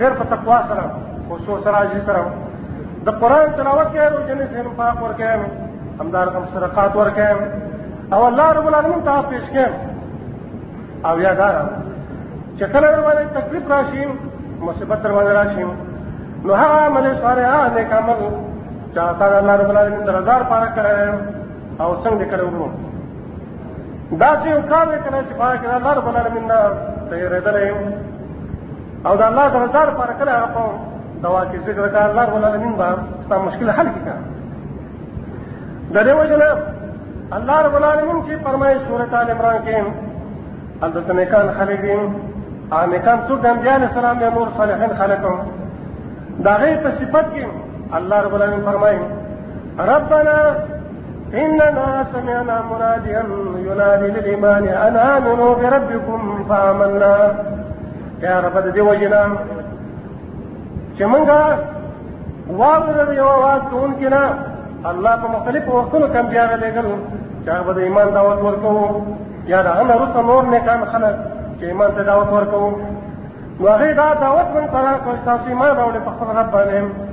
[0.00, 0.84] ډېر په تقوا سره
[1.66, 2.22] سره سره
[3.08, 3.18] د
[3.56, 6.28] تلاوت کې جنې پاک هم همدار
[8.12, 9.66] او الله رب العالمین ته بلاش کے
[11.10, 11.34] او یا
[12.58, 14.06] چې کله تکلیف راشي
[14.64, 15.64] مصیبت والے راشي
[16.44, 17.46] نو هغه عمل منے
[17.78, 18.26] نیک عمل
[18.94, 20.98] چې هغه الله رب العالمین درزار پاره کړی
[21.82, 22.66] او څنګه کړو نو
[24.22, 26.60] دا چې یو کار وکړ چې پاره کړ الله رب العالمین دا
[27.10, 27.72] تیرېدلې
[29.06, 30.64] او دا الله درزار پاره کړی هغه
[31.24, 32.88] دوا کې ذکر کړ الله رب العالمین به
[33.24, 36.48] ستاسو مشکل حل کړي دا دی وجنه
[37.36, 39.82] الله رب العالمین کې فرمایي سورۃ آل عمران کې
[40.84, 42.08] الدسنکان خلیقین
[42.72, 45.36] انکان څو د انبیاء السلام د امور صالحین خلقو
[46.46, 47.44] دا غي په صفت کې
[47.98, 48.96] الله رب العالمين फरमाए
[49.92, 50.36] ربنا
[51.42, 53.22] إننا سمعنا مناديا
[53.68, 57.14] ينادي للإيمان أن آمنوا بربكم فآمنا
[58.26, 59.22] يا رب دي وجنا
[60.96, 61.28] چې موږ
[62.58, 64.06] واورېدل یو आवाज کوونکی
[64.90, 66.86] الله په مختلفو وختونو کې بیا غلېګل
[67.44, 69.06] چې هغه د ایمان دعوت ورکوو
[69.46, 71.14] یا د هغه وروسته نور نیکان خلک
[71.58, 72.70] چې ایمان ته دعوت ورکوو
[73.60, 77.12] نو هغې دا دعوت من ته راکړ چې تاسو ایمان راوړئ په خپل رب باندې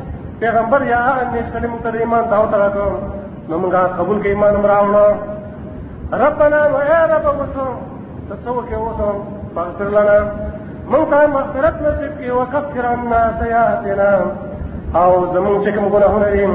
[0.41, 0.99] پیغمبر یا
[1.33, 2.85] نیشنل متر ایمان ایمان داو تا کو
[3.97, 5.03] قبول کے کے مراونا
[6.21, 6.77] ربنا و
[7.11, 7.65] رب وسو
[8.29, 8.55] وسو
[9.55, 10.15] تسو لنا
[10.87, 11.01] من
[11.33, 15.31] مغفرت نصیب کی وکفر عنا خبل
[16.33, 16.53] گیم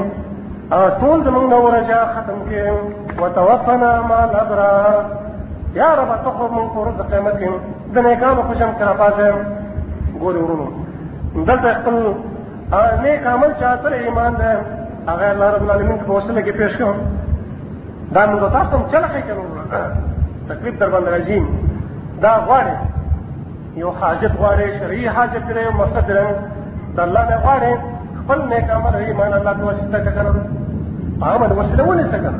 [0.74, 2.62] راؤ رتنا منگائر نا او چکی زمون نو نشا ختم کے
[6.03, 6.30] ربا تو
[6.61, 6.93] منگو
[8.47, 9.39] خوشم کرا کا مشم
[10.22, 10.66] ورونو
[11.47, 12.07] پاسم گور
[12.73, 14.53] هغه نیک عمل چې سره ایمان ده
[15.09, 16.97] هغه الله رب العالمین په وسیله کې پیښ کوم
[18.14, 19.45] دا موږ تاسو هم چلخې کړو
[20.49, 21.39] تکلیف در باندې راځي
[22.25, 22.77] دا غواړي
[23.83, 26.33] یو حاجت غواړي شرعي حاجت لري یو مقصد لري
[26.97, 27.73] دا الله نه غواړي
[28.23, 30.31] خپل نیک عمل او ایمان الله په وسیله کې کړو
[31.25, 32.35] هغه باندې وسیله ونی سکه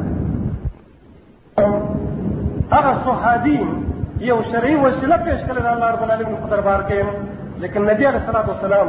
[2.73, 3.61] هغه صحابي
[4.33, 7.05] یو شرعي وسیله پیش کړل الله رب العالمین په دربار کې
[7.67, 8.89] لیکن نبی علیہ الصلوۃ والسلام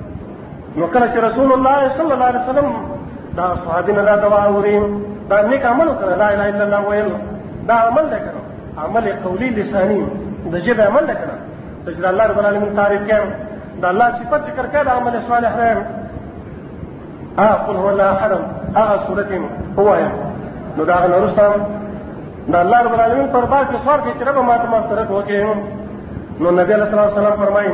[0.75, 2.67] نو چې رسول الله صلی الله علیه وسلم
[3.37, 4.85] دا صحابین دا دوا اوریم
[5.29, 7.09] دا نیک عمل وکړه لا اله الا الله ویل
[7.67, 8.41] دا عمل ده کړو
[8.85, 9.99] عمل قولی لسانی
[10.53, 13.29] د جبه عمل ده کړو د الله رب العالمین تعریف کړو
[13.81, 15.85] دا الله صفات ذکر کړه عمل صالح نه
[17.37, 18.31] اه قل هو الله احد
[18.75, 19.41] هغه آه، سورته
[19.77, 20.09] هو یا
[20.77, 21.53] نو دا غن رستم
[22.53, 26.73] دا الله رب العالمین پر باندې څوار کې چې رب ماته مغفرت وکړي نو نبی
[26.75, 27.73] صلی الله علیه وسلم فرمایي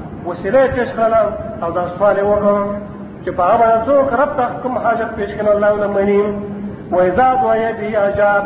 [0.25, 1.13] وسیله پیش کړل
[1.63, 2.55] او دا سوال یې وکړ
[3.23, 6.23] چې په هغه څوک رب ته کوم حاجت پیش کړل الله له منی
[6.95, 8.43] و اذا دعا به اجاب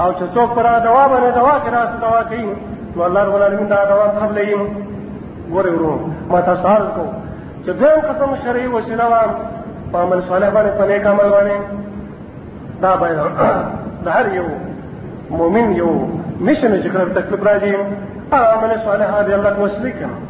[0.00, 2.48] او چې څوک پر دوا باندې دوا کې راس دوا کوي
[2.96, 4.56] نو الله رب العالمین دا دوا قبلې
[5.52, 6.00] ګورې ورو
[6.32, 7.08] ما تاسو عرض کوم
[7.64, 9.18] چې دوی قسم شرعي وسیله و
[9.92, 11.56] په عمل صالح باندې په نیک عمل باندې
[12.82, 13.16] دا باید
[14.04, 14.46] دا هر یو
[15.38, 15.92] مؤمن یو
[16.40, 20.29] مشن چې کړ تکلیف راځي عمل صالح دی الله توسلی کړي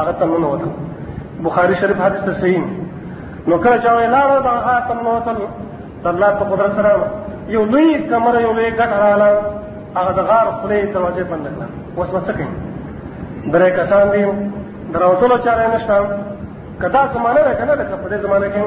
[0.00, 0.70] هغه ته ننوتل
[1.44, 2.60] بخاري شریف حدیث صحیح
[3.48, 5.38] نو کله چې وې لاړو دا هغه ته ننوتل
[6.08, 6.90] الله په قدرت سره
[7.54, 9.30] یو لوی کمر یو لوی ګټ رااله
[9.98, 11.68] هغه د غار خولې دروازه بند کړه
[11.98, 12.48] اوس وڅ کوي
[13.52, 14.22] درې کسان دي
[14.92, 15.96] دروازه چاره نشته
[16.84, 18.62] کدا زمانه ده کنه لکه په دې زمانه کې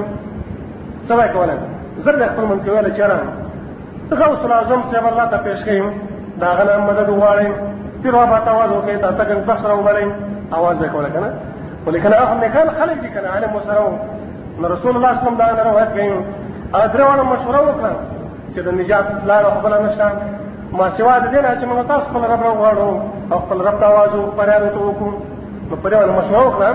[1.12, 1.58] سوای کوله
[2.06, 5.94] زر د خپل منځ کې ویل چیرې غوث الاعظم صاحب الله ته پیش کړم
[6.44, 10.08] دا غنه مدد وغواړم پیر بابا تواز وکړي تا څنګه بخره وبلې
[10.54, 11.32] اواز به کوله کنه
[11.88, 14.00] ولیکن هغه نیکان خلک دي کنه عالم وسره
[14.62, 16.12] نو رسول الله صلی الله علیه و روایت کوي
[16.74, 17.92] ا درونه مشوره وکړه
[18.56, 20.08] چې د نجات لار خپل نشه
[20.72, 22.92] ما سوا د دې نه چې موږ تاسو خپل رب راغړو
[23.32, 25.12] او خپل رب ته आवाज وکړو ته وکړو
[25.70, 26.70] نو په دې مشوره وکړه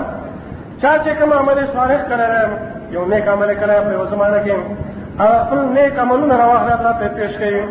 [0.81, 2.47] چا چې کوم عمل صالح کړل
[2.95, 4.53] یو نیک عمل کړی په یو زمانه کې
[5.21, 7.61] هغه خپل نیک عملونه راوخره الله ته پیش کړي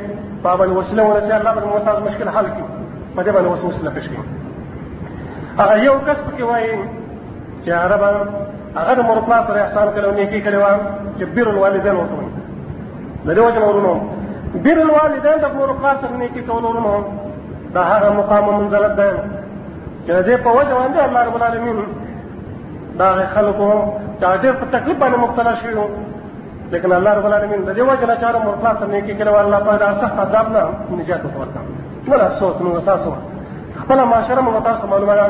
[0.42, 2.66] په بل وسیله ورسې الله به مو مشکل حل کړي
[3.16, 4.43] په دې باندې وسیله پیش کړي
[5.58, 6.74] هغه یو کس پکې وایي
[7.64, 8.08] چې عربه
[8.76, 10.70] هغه د مور پلار سره احسان کړی او نیکي کړې وه
[11.18, 12.30] چې بیر الوالدین ورته وایي
[13.26, 13.92] د دې وجه نه ورونو
[14.64, 16.94] بیر الوالدین د مور پلار سره نیکي کول ورونو
[17.74, 19.10] دا هغه مقام منزلت دی
[20.06, 21.78] چې د دې په وجه باندې الله رب العالمین
[22.98, 23.68] دا هغه خلکو
[24.20, 25.88] چې ډېر په تکلیف باندې مبتلا شوي وو
[26.72, 29.40] لیکن الله رب العالمین د دې وجه نه چاره مور پلار سره نیکي کړې وه
[29.44, 30.62] الله پاک دا سخت عذاب نه
[30.98, 31.64] نجات ورکړ
[32.08, 33.12] ډېر افسوس نو تاسو
[33.84, 35.28] خپل معاشره مو تاسو معلومه ده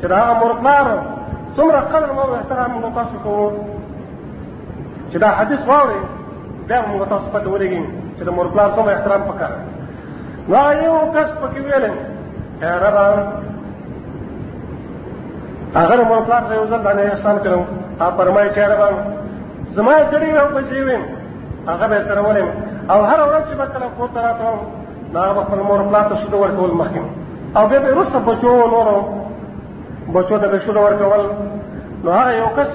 [0.00, 0.86] چې دا هغه مور پلار
[1.56, 3.50] څومره قدر مو احترام مو تاسو کوو
[5.10, 6.00] چې دا حدیث واوري
[6.68, 7.82] بیا مو تاسو پته ولګي
[8.18, 9.50] چې د مور پلار څومره احترام پکار
[10.48, 11.90] نو یو کس پکې ویل
[12.84, 13.04] ربا
[15.76, 17.60] هغه مور پلار ته یو ځل باندې احسان کړو
[18.02, 18.88] هغه پرمای چې ربا
[19.78, 21.02] زما کړي او پسې ویم
[21.70, 22.44] هغه به سره ولې
[22.92, 24.60] او هر ورځ چې به کله کور ته راتلم
[25.12, 27.21] نو هغه خپل مور پلار ته شیدو ورکول مخکې
[27.56, 28.96] او بیا به وروسته بچو نورو
[30.14, 31.24] بچو ته بشونه ورکول
[32.04, 32.70] نو هغه یو کس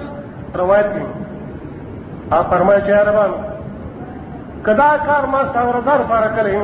[0.61, 1.01] روایت دی
[2.32, 3.32] هغه فرمایي چې عربان
[4.65, 6.55] کدا کار ما ستاسو زار پاره کړی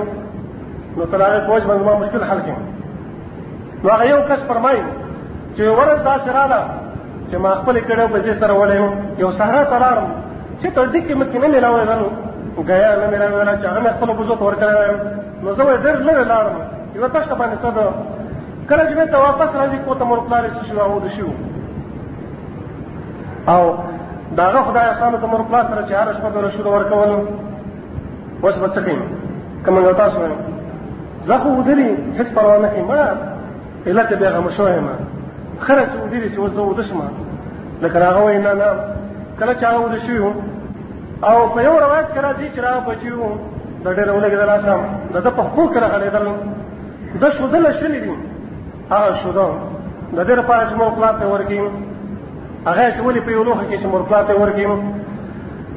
[0.97, 2.59] نو تر هغه پوج باندې ما مشکل حل کړم
[3.84, 4.84] نو هغه یو کس فرمایي
[5.57, 6.61] چې ورځ دا شراله
[7.32, 10.07] چې ما خپل کړه بچي سره ولې یو سهار تلارم
[10.61, 12.09] چې تر دې کې مکنه نه لاوې غلو
[12.68, 16.55] غیا نه مې راوړل چې هغه خپل بوزو تور کړم نو زه ډېر لږ لاړم
[16.96, 17.86] یو تاسو باندې څه ده
[18.70, 21.28] کله چې ته واپس راځي کو ته مور پلار شي او د شیو
[23.54, 23.64] او
[24.38, 27.12] داغه خدای اسانه ته مور پلار سره چهار شپه د رشد ورکول
[28.41, 28.96] اوس بس کوي
[29.66, 30.36] کوم یو تاسو نه
[31.28, 33.08] زه خو ودري هیڅ پروا نه کوي ما
[33.88, 34.96] علت بیا غم شوې ما
[35.66, 37.02] خرج ودري چې وزه ودشم
[37.84, 38.70] لکه هغه وینا نه
[39.39, 40.32] کله چا ود شو
[41.28, 43.32] او په یو روایت کې راځي چې را بچیو
[43.84, 44.82] د ډېر ولګې د لاسام
[45.14, 46.28] د په خپل کړه غړېدل
[47.20, 48.14] زه شودل شلې دي
[48.91, 49.47] هغه شودو
[50.18, 51.68] د دې لپاره چې مور پلار ته ورګیم
[52.70, 54.82] هغه چې ولې په یو لوخه کې چې مور پلار ته ورګیم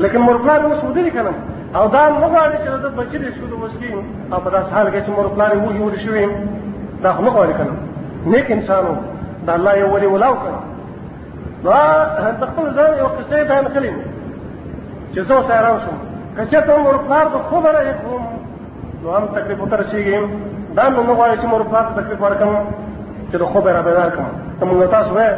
[0.03, 1.33] لکن مور پلار اوس ودی کنه
[1.77, 3.99] او دا نه غواړي چې د بچی دې شودو مسکین
[4.33, 6.27] او په داس حال کې چې مور پلار وو یو شوی
[7.03, 7.73] دا خو نه غواړي کنه
[8.33, 8.95] نیک انسانو
[9.47, 10.59] دا الله یې ولې ولاو کنه
[11.65, 11.81] دا
[12.41, 13.93] د خپل ځان یو قصې بیان کړی
[15.15, 15.97] چې زه سره راوشم
[16.37, 18.23] کچته مور پلار خو خبره یې کوم
[19.03, 20.27] نو هم تکلیف ترشیږم
[20.77, 22.53] دا نو نه غواړي چې مور پاک تکلیف ورکم
[23.31, 25.29] چې د خوب را بیدار کړم ته موږ تاسو وې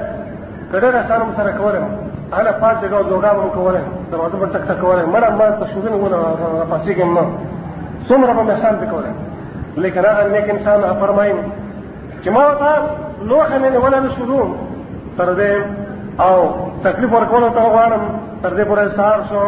[0.72, 1.84] کډر اسانه مو سره کولم
[2.38, 5.92] انا پاس ځای زوګا مو کولم دروازه په ټک ټک کولم مړه ما ته شوګن
[6.00, 6.18] ونه
[6.72, 7.22] پاسې کوم نو
[8.08, 9.14] څومره به احسان وکولم
[9.82, 11.34] لیکن هغه نیک انسان فرمایي
[12.24, 12.72] چې ما ته
[13.30, 14.50] لوخه نه ولا نشوم
[15.18, 15.64] تر دې
[16.26, 16.36] او
[16.86, 18.02] تکلیف ورکول ته غواړم
[18.42, 19.44] تر دې پورې سار شو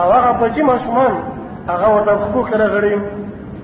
[0.00, 1.12] او هغه بچی ماشومان
[1.70, 2.96] هغه ورته حقوق لري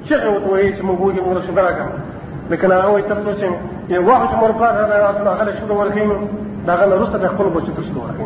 [0.08, 1.98] چغه وته وایي چې موږ وږي موږ شکر وکړو
[2.50, 3.46] لکن هغه وایي تاسو چې
[3.94, 6.02] یو واحد شمېر پلان هغه اصل هغه شو ورکې
[6.66, 8.24] دا غل روسه د خپل بچو تاسو ورکې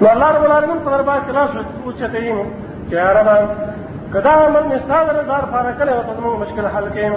[0.00, 2.34] نو الله رب العالمین په دربار کې راشه او چې ته یې
[2.90, 3.44] چې عربان
[4.14, 7.12] کدا عمل نشته در دار فارق کړي او تاسو مشکل حل کړي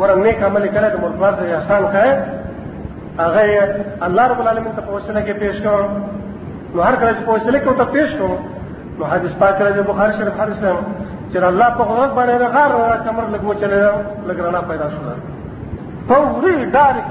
[0.00, 5.20] ورنه نیک عمل کړه د مربار څخه احسان کړي هغه الله رب العالمین ته پوښتنه
[5.26, 6.02] کې پیش کوم
[6.74, 8.38] نو هر کله چې پوښتنه کې ته پیش کوم
[8.98, 10.76] نو حدیث پاک راځي بخاری شریف حدیث هم
[11.36, 13.80] چې الله په غوږ باندې غار را کمر لګ وچلې
[14.28, 15.12] لګ رڼا پیدا شوه
[16.08, 17.08] فوري دارک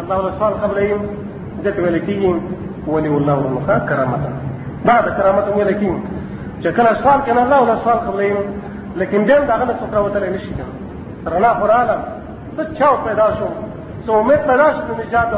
[0.00, 1.02] الله رسول قبل ایم
[1.64, 2.40] دته ویل کیږي
[2.94, 4.20] ولی الله المخا کرامت
[4.88, 6.00] بعد کرامت ویل کیږي
[6.62, 8.38] چې کله سوال کنه الله ولا سوال قبل ایم
[9.00, 10.74] لیکن بیا دغه نه څوک راوتل نشي کنه
[11.34, 11.88] رڼا قران
[12.56, 13.48] څه چاو پیدا شو
[14.06, 15.30] څو امید پیدا شو د نجات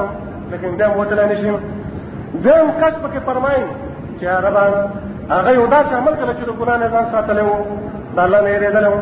[0.50, 1.48] لیکن بیا وتل نشي
[2.44, 3.64] دیم کس پکې فرمایي
[4.20, 4.64] چې ربا
[5.30, 7.58] هغه یو داسې عمل کړ چې د قران ځان ساتلی وو
[8.16, 8.96] دا الله نه ریدلم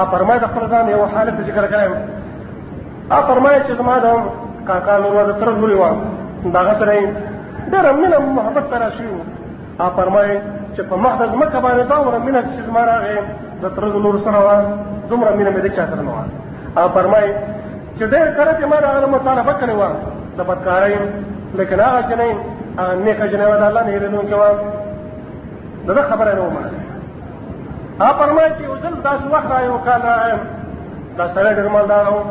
[0.00, 1.92] ا فرمای د خپل ځان یو حالت ذکر کړم
[3.16, 4.06] ا فرمای چې زما د
[4.68, 5.84] کاکا نور د تر لوري و
[6.54, 6.96] دا سره
[7.72, 9.06] ډېر مینه محبت تر شي
[9.84, 10.28] ا فرمای
[10.76, 13.18] چې په محض مکه باندې دا ور مینه چې زما راغې
[13.62, 14.48] د تر لور سره و
[15.10, 16.22] دومره مینه مې د چا سره نه و
[16.80, 17.26] ا فرمای
[17.98, 19.82] چې ډېر کړه چې ما راغله مطالبه کړې و
[20.36, 20.94] د بدکارۍ
[21.58, 22.36] لیکن هغه جنین
[23.04, 26.48] نیکه جنې و د الله نه ریدونکې و دا خبره نه و
[28.02, 30.38] ا پرمای چې وزل داس وخت را یو کال راغی
[31.18, 32.22] دا سره ډېر مالدار و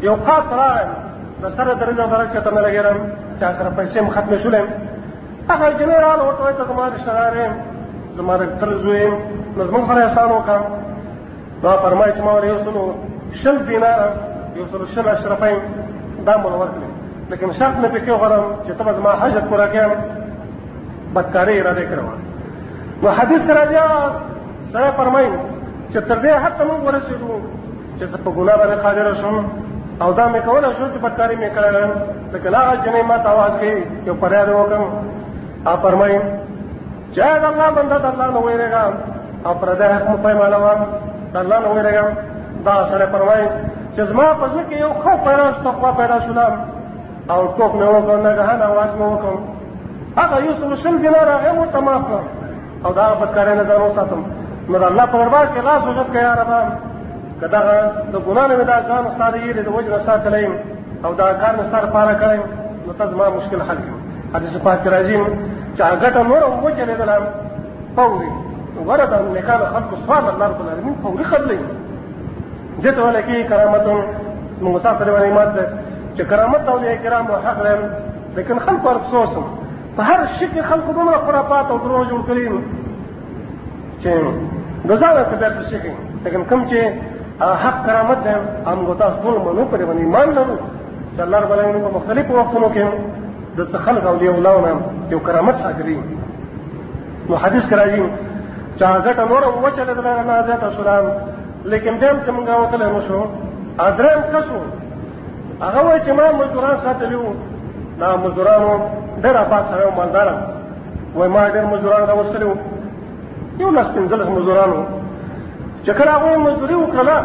[0.00, 0.84] یو قات راغی
[1.42, 2.98] دا سره درجه درجه ته نه لګیرم
[3.40, 4.62] چا سره پیسې م ختمې شولې
[5.50, 7.34] هغه جنرال ورته وایي ته زما رشتهدار
[8.16, 9.06] زما د تر زوی
[9.56, 10.60] نو زموږ سره احسان وکړه
[11.62, 12.94] دا پرمای چې ما ور یو سلو
[13.42, 14.00] شل دینار
[14.56, 15.58] یو سلو شل اشرفین
[16.26, 16.88] دا مول ورکړي
[17.30, 19.90] لیکن شرط مې پکې غواړم چې ته زما حاجت پوره کړم
[21.14, 22.02] بدکاري اراده کړو
[23.02, 23.80] نو حدیث راځي
[24.74, 25.26] سره فرمایي
[25.92, 27.34] چې تر دې حته موږ ورسېدو
[27.98, 29.36] چې زه په ګناه باندې قادر شوم
[30.02, 31.70] او دا مې کوله شو چې بدکاري مې کړې
[32.32, 34.82] لکه لا جنې ما ته आवाज کوي یو پریاد وکم
[35.68, 36.18] او فرمایي
[37.14, 38.84] چې دا الله بنده د الله نه وېرېږه
[39.46, 40.66] او پر دې حق مو پیمانه و
[41.32, 42.04] د الله نه وېرېږه
[42.66, 43.46] دا سره فرمایي
[43.96, 46.52] چې زما په ځکه یو خو پیدا شو خو پیدا شولم
[47.32, 49.34] او ټوک مې وکړ نه غهنه आवाज مې وکړ
[50.18, 52.20] هغه یوسف شل دینار هغه مو تمام کړ
[52.86, 54.22] او دا بدکاري نه ځان وساتم
[54.70, 56.50] نو د الله په دربار کې لاس وجب کړه یا رب
[57.40, 57.60] کدا
[58.12, 60.46] ته ګناه نه دا ځان ستاره یې د وجه ساتلې
[61.04, 62.42] او دا کار نه سره پاره کړم
[62.86, 63.98] نو ته زما مشکل حل کړې
[64.34, 65.18] حدیث پاک راځي
[65.76, 67.22] چې هغه ته نور او وجه نه دلم
[67.96, 68.30] فوري
[68.88, 71.58] ورد ان نکال خلق صالح الله رب العالمین فوري قبلې
[72.84, 73.86] دته ولکه کرامت
[74.76, 75.64] مسافر باندې ماته
[76.16, 77.86] چې کرامت اولیاء کرام او حق لرم
[78.36, 79.44] لیکن خلق ورڅوسم
[79.96, 82.46] په هر شي کې خلق دومره خرافات او دروغ جوړ کړي
[84.04, 84.12] چې
[84.90, 86.78] غزا قدر پسې کوي لیکن کوم چې
[87.64, 88.34] حق کرامت ده
[88.72, 90.56] هم ګوتا ټول منو پر باندې ایمان لرو
[91.16, 92.84] چې الله رب العالمین په مختلفو وختونو کې
[93.58, 94.72] د څه خلق او دی الله نه
[95.14, 95.96] یو کرامت صادري
[97.28, 98.02] نو حدیث کراځي
[98.78, 101.04] چا ګټ نور او چل دل نه ذات السلام
[101.72, 103.26] لیکن دیم چې موږ وکړل نو شو
[103.78, 104.58] ادرم کسو
[105.64, 107.24] هغه وای چې ما مزدوران ساتلو
[108.00, 108.70] دا مزدورانو
[109.22, 110.28] ډېر آباد سره مالدار
[111.14, 112.54] وای ما ډېر مزدوران راوستلو
[113.58, 114.78] یو لس پنځلس مزدورانو
[115.84, 117.20] چې کله هغوی مزدوري وکړله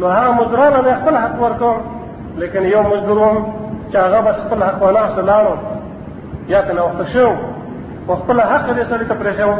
[0.00, 1.74] نو هغه مزدورانو به خپل حق ورکړ
[2.42, 3.38] لیکن یو مزدور وم
[3.92, 5.56] چې هغه بس خپل حق ونهسه لاړو
[6.54, 7.30] یا که ناوخته شو
[8.06, 9.56] خو خپل حق دې سړي ته پرېښی و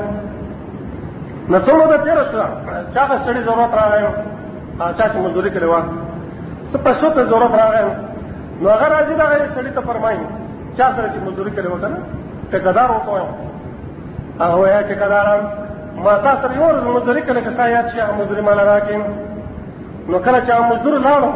[1.49, 2.47] نو څه موده تېره شوه
[2.95, 5.83] چې هغه سړي ضرورت راغی هغه چا چې مزدوري کړې وه
[6.73, 7.83] څه پیسو ته ضرورت راغی
[8.61, 10.19] نو هغه راځي دغه سړي ته فرمایي
[10.79, 11.99] چا سره چې مزدوري کړې وه که نه
[12.53, 13.33] ټېکهدار وته وایم
[14.41, 15.43] هغه وایي ټېکهداران
[16.05, 19.01] ما تاسو سره یو ورځ مزدوري کړې که ستا یاد شي هغه مزدوري مال راکړې
[20.11, 21.31] نو کله چې هغه مزدور لاړو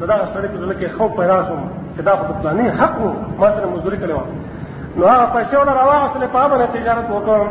[0.00, 1.56] نو دغه سړی په زړه کې خوف پیدا شو
[1.96, 3.08] چې دا خو د پلاني حق و
[3.40, 4.26] ما سره مزدوري کړې وه
[4.98, 7.48] نو هغه پیسې ورله راواخېستلې په هغه باندې تجارت وکړم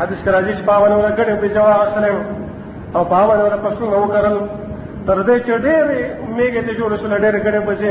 [0.00, 2.12] حدیث کې راځي چې په هغه باندې ورله ګډې پیسې واخېستلې
[2.96, 4.36] او په هغه باندې ورله پسونه وکړل
[5.06, 6.00] تر دې چې ډېرې
[6.36, 7.90] مېږې ته جوړې شولې ډېرې ګډې پیسې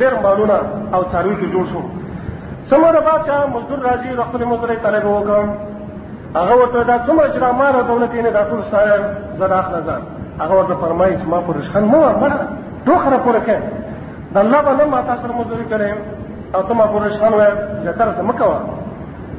[0.00, 0.56] ډېر مالونه
[0.94, 1.80] او څاروي کې جوړ شو
[2.70, 5.48] څومره بعد چې مزدور راځي نو خپلې مزدورۍ طالب وکړم
[6.36, 9.02] هغه ورته دا څومره چې دا ماره دولت یې نه دا ټول سایم
[9.38, 10.02] زه دا اخله ځم
[10.42, 12.38] هغه ورته فرمایي چې ما په رشخن مه وه مړه
[12.86, 13.58] ټوخره پوره کړې
[14.34, 15.90] د الله به نه ما تا سره مزدوري کړې
[16.54, 18.58] او ته ما په رشخن وایې زیاتره څه مه کوه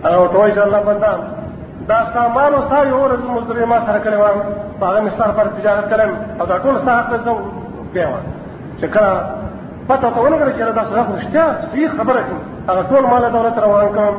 [0.05, 1.09] هغه ورته وایي چې الله بنده
[1.89, 4.31] دا ستا مال او ستا یو ورځ مزدوري ما سره کړې وه
[4.79, 6.11] په هغه مې ستا لپاره تجارت کړم
[6.41, 7.31] او دا ټول ستا اخله زه
[7.93, 8.17] پیوه
[8.81, 9.11] چې کله
[9.87, 13.55] پته ته ونه کړې چې دا سره رښتیا صحیح خبره کوي هغه ټول مال دولت
[13.63, 14.15] روان کړم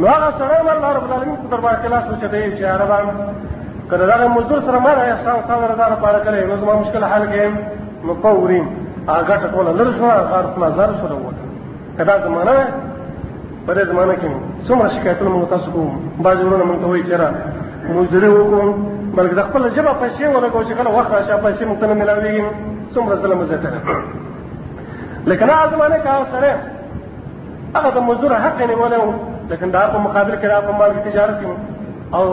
[0.00, 3.06] نو هغه سره ول الله رب العالمین په دربار کې لاس وچته چې عربان
[3.90, 7.46] کله دا مزدور سره ما احسان سره رضا لپاره کړی نو زما مشکل حل کړي
[8.08, 8.66] مقورین
[9.10, 11.44] هغه ته ټول لر شو هغه خپل زر سره وته
[11.98, 12.54] کدا زمانہ
[13.66, 14.30] په دې زمانہ کې
[14.66, 15.90] څومره شکایتونه مو تاسو کوم
[16.24, 17.28] باز ورونه مونږ ته وایي چېرې
[17.96, 18.62] مزدور وکړو
[19.16, 22.50] بلکې د خپل جبه پیسې ورکو چې کله وخت راشه پیسې مونږ ته نه ملاويږي
[22.94, 23.70] څومره ظلم زه ته
[25.30, 26.52] لیکن هغه زمانہ کې سره
[27.76, 31.36] هغه د مزدور حق نه ونه د کندهار په مقابل کې را په مال تجارت
[31.40, 31.46] کې
[32.18, 32.26] او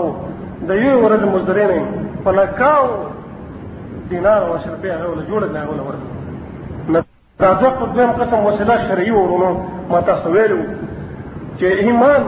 [0.67, 1.87] د یو ورځ مزدورې نه
[2.23, 2.85] په لکاو
[4.09, 6.07] دینار او شربې هغه له جوړه نه ولا ورته
[7.41, 9.49] دا دوه په دویم قسم وسیله شرعي ورونو
[9.91, 10.59] ما تاسو ویلو
[11.57, 12.21] چې ایمان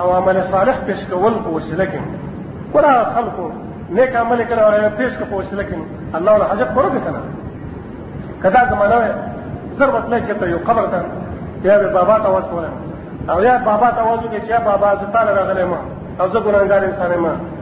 [0.00, 2.00] او عمل صالح پېښ کول په وسیله کې
[2.74, 3.46] ولا خلقو
[3.96, 5.76] نیک عمل کړه او پېښ کړه په وسیله کې
[6.16, 7.20] الله ولا حاجت ورته کنه
[8.42, 8.96] کدا زمانہ
[9.78, 11.04] زر وطلې چې ته یو قبر ته
[11.66, 12.68] یا بابا ته واسوله
[13.28, 14.90] او یا بابا تم چکی چې بابا
[15.70, 15.78] ما
[16.20, 17.55] او زه گرنگ انسان ما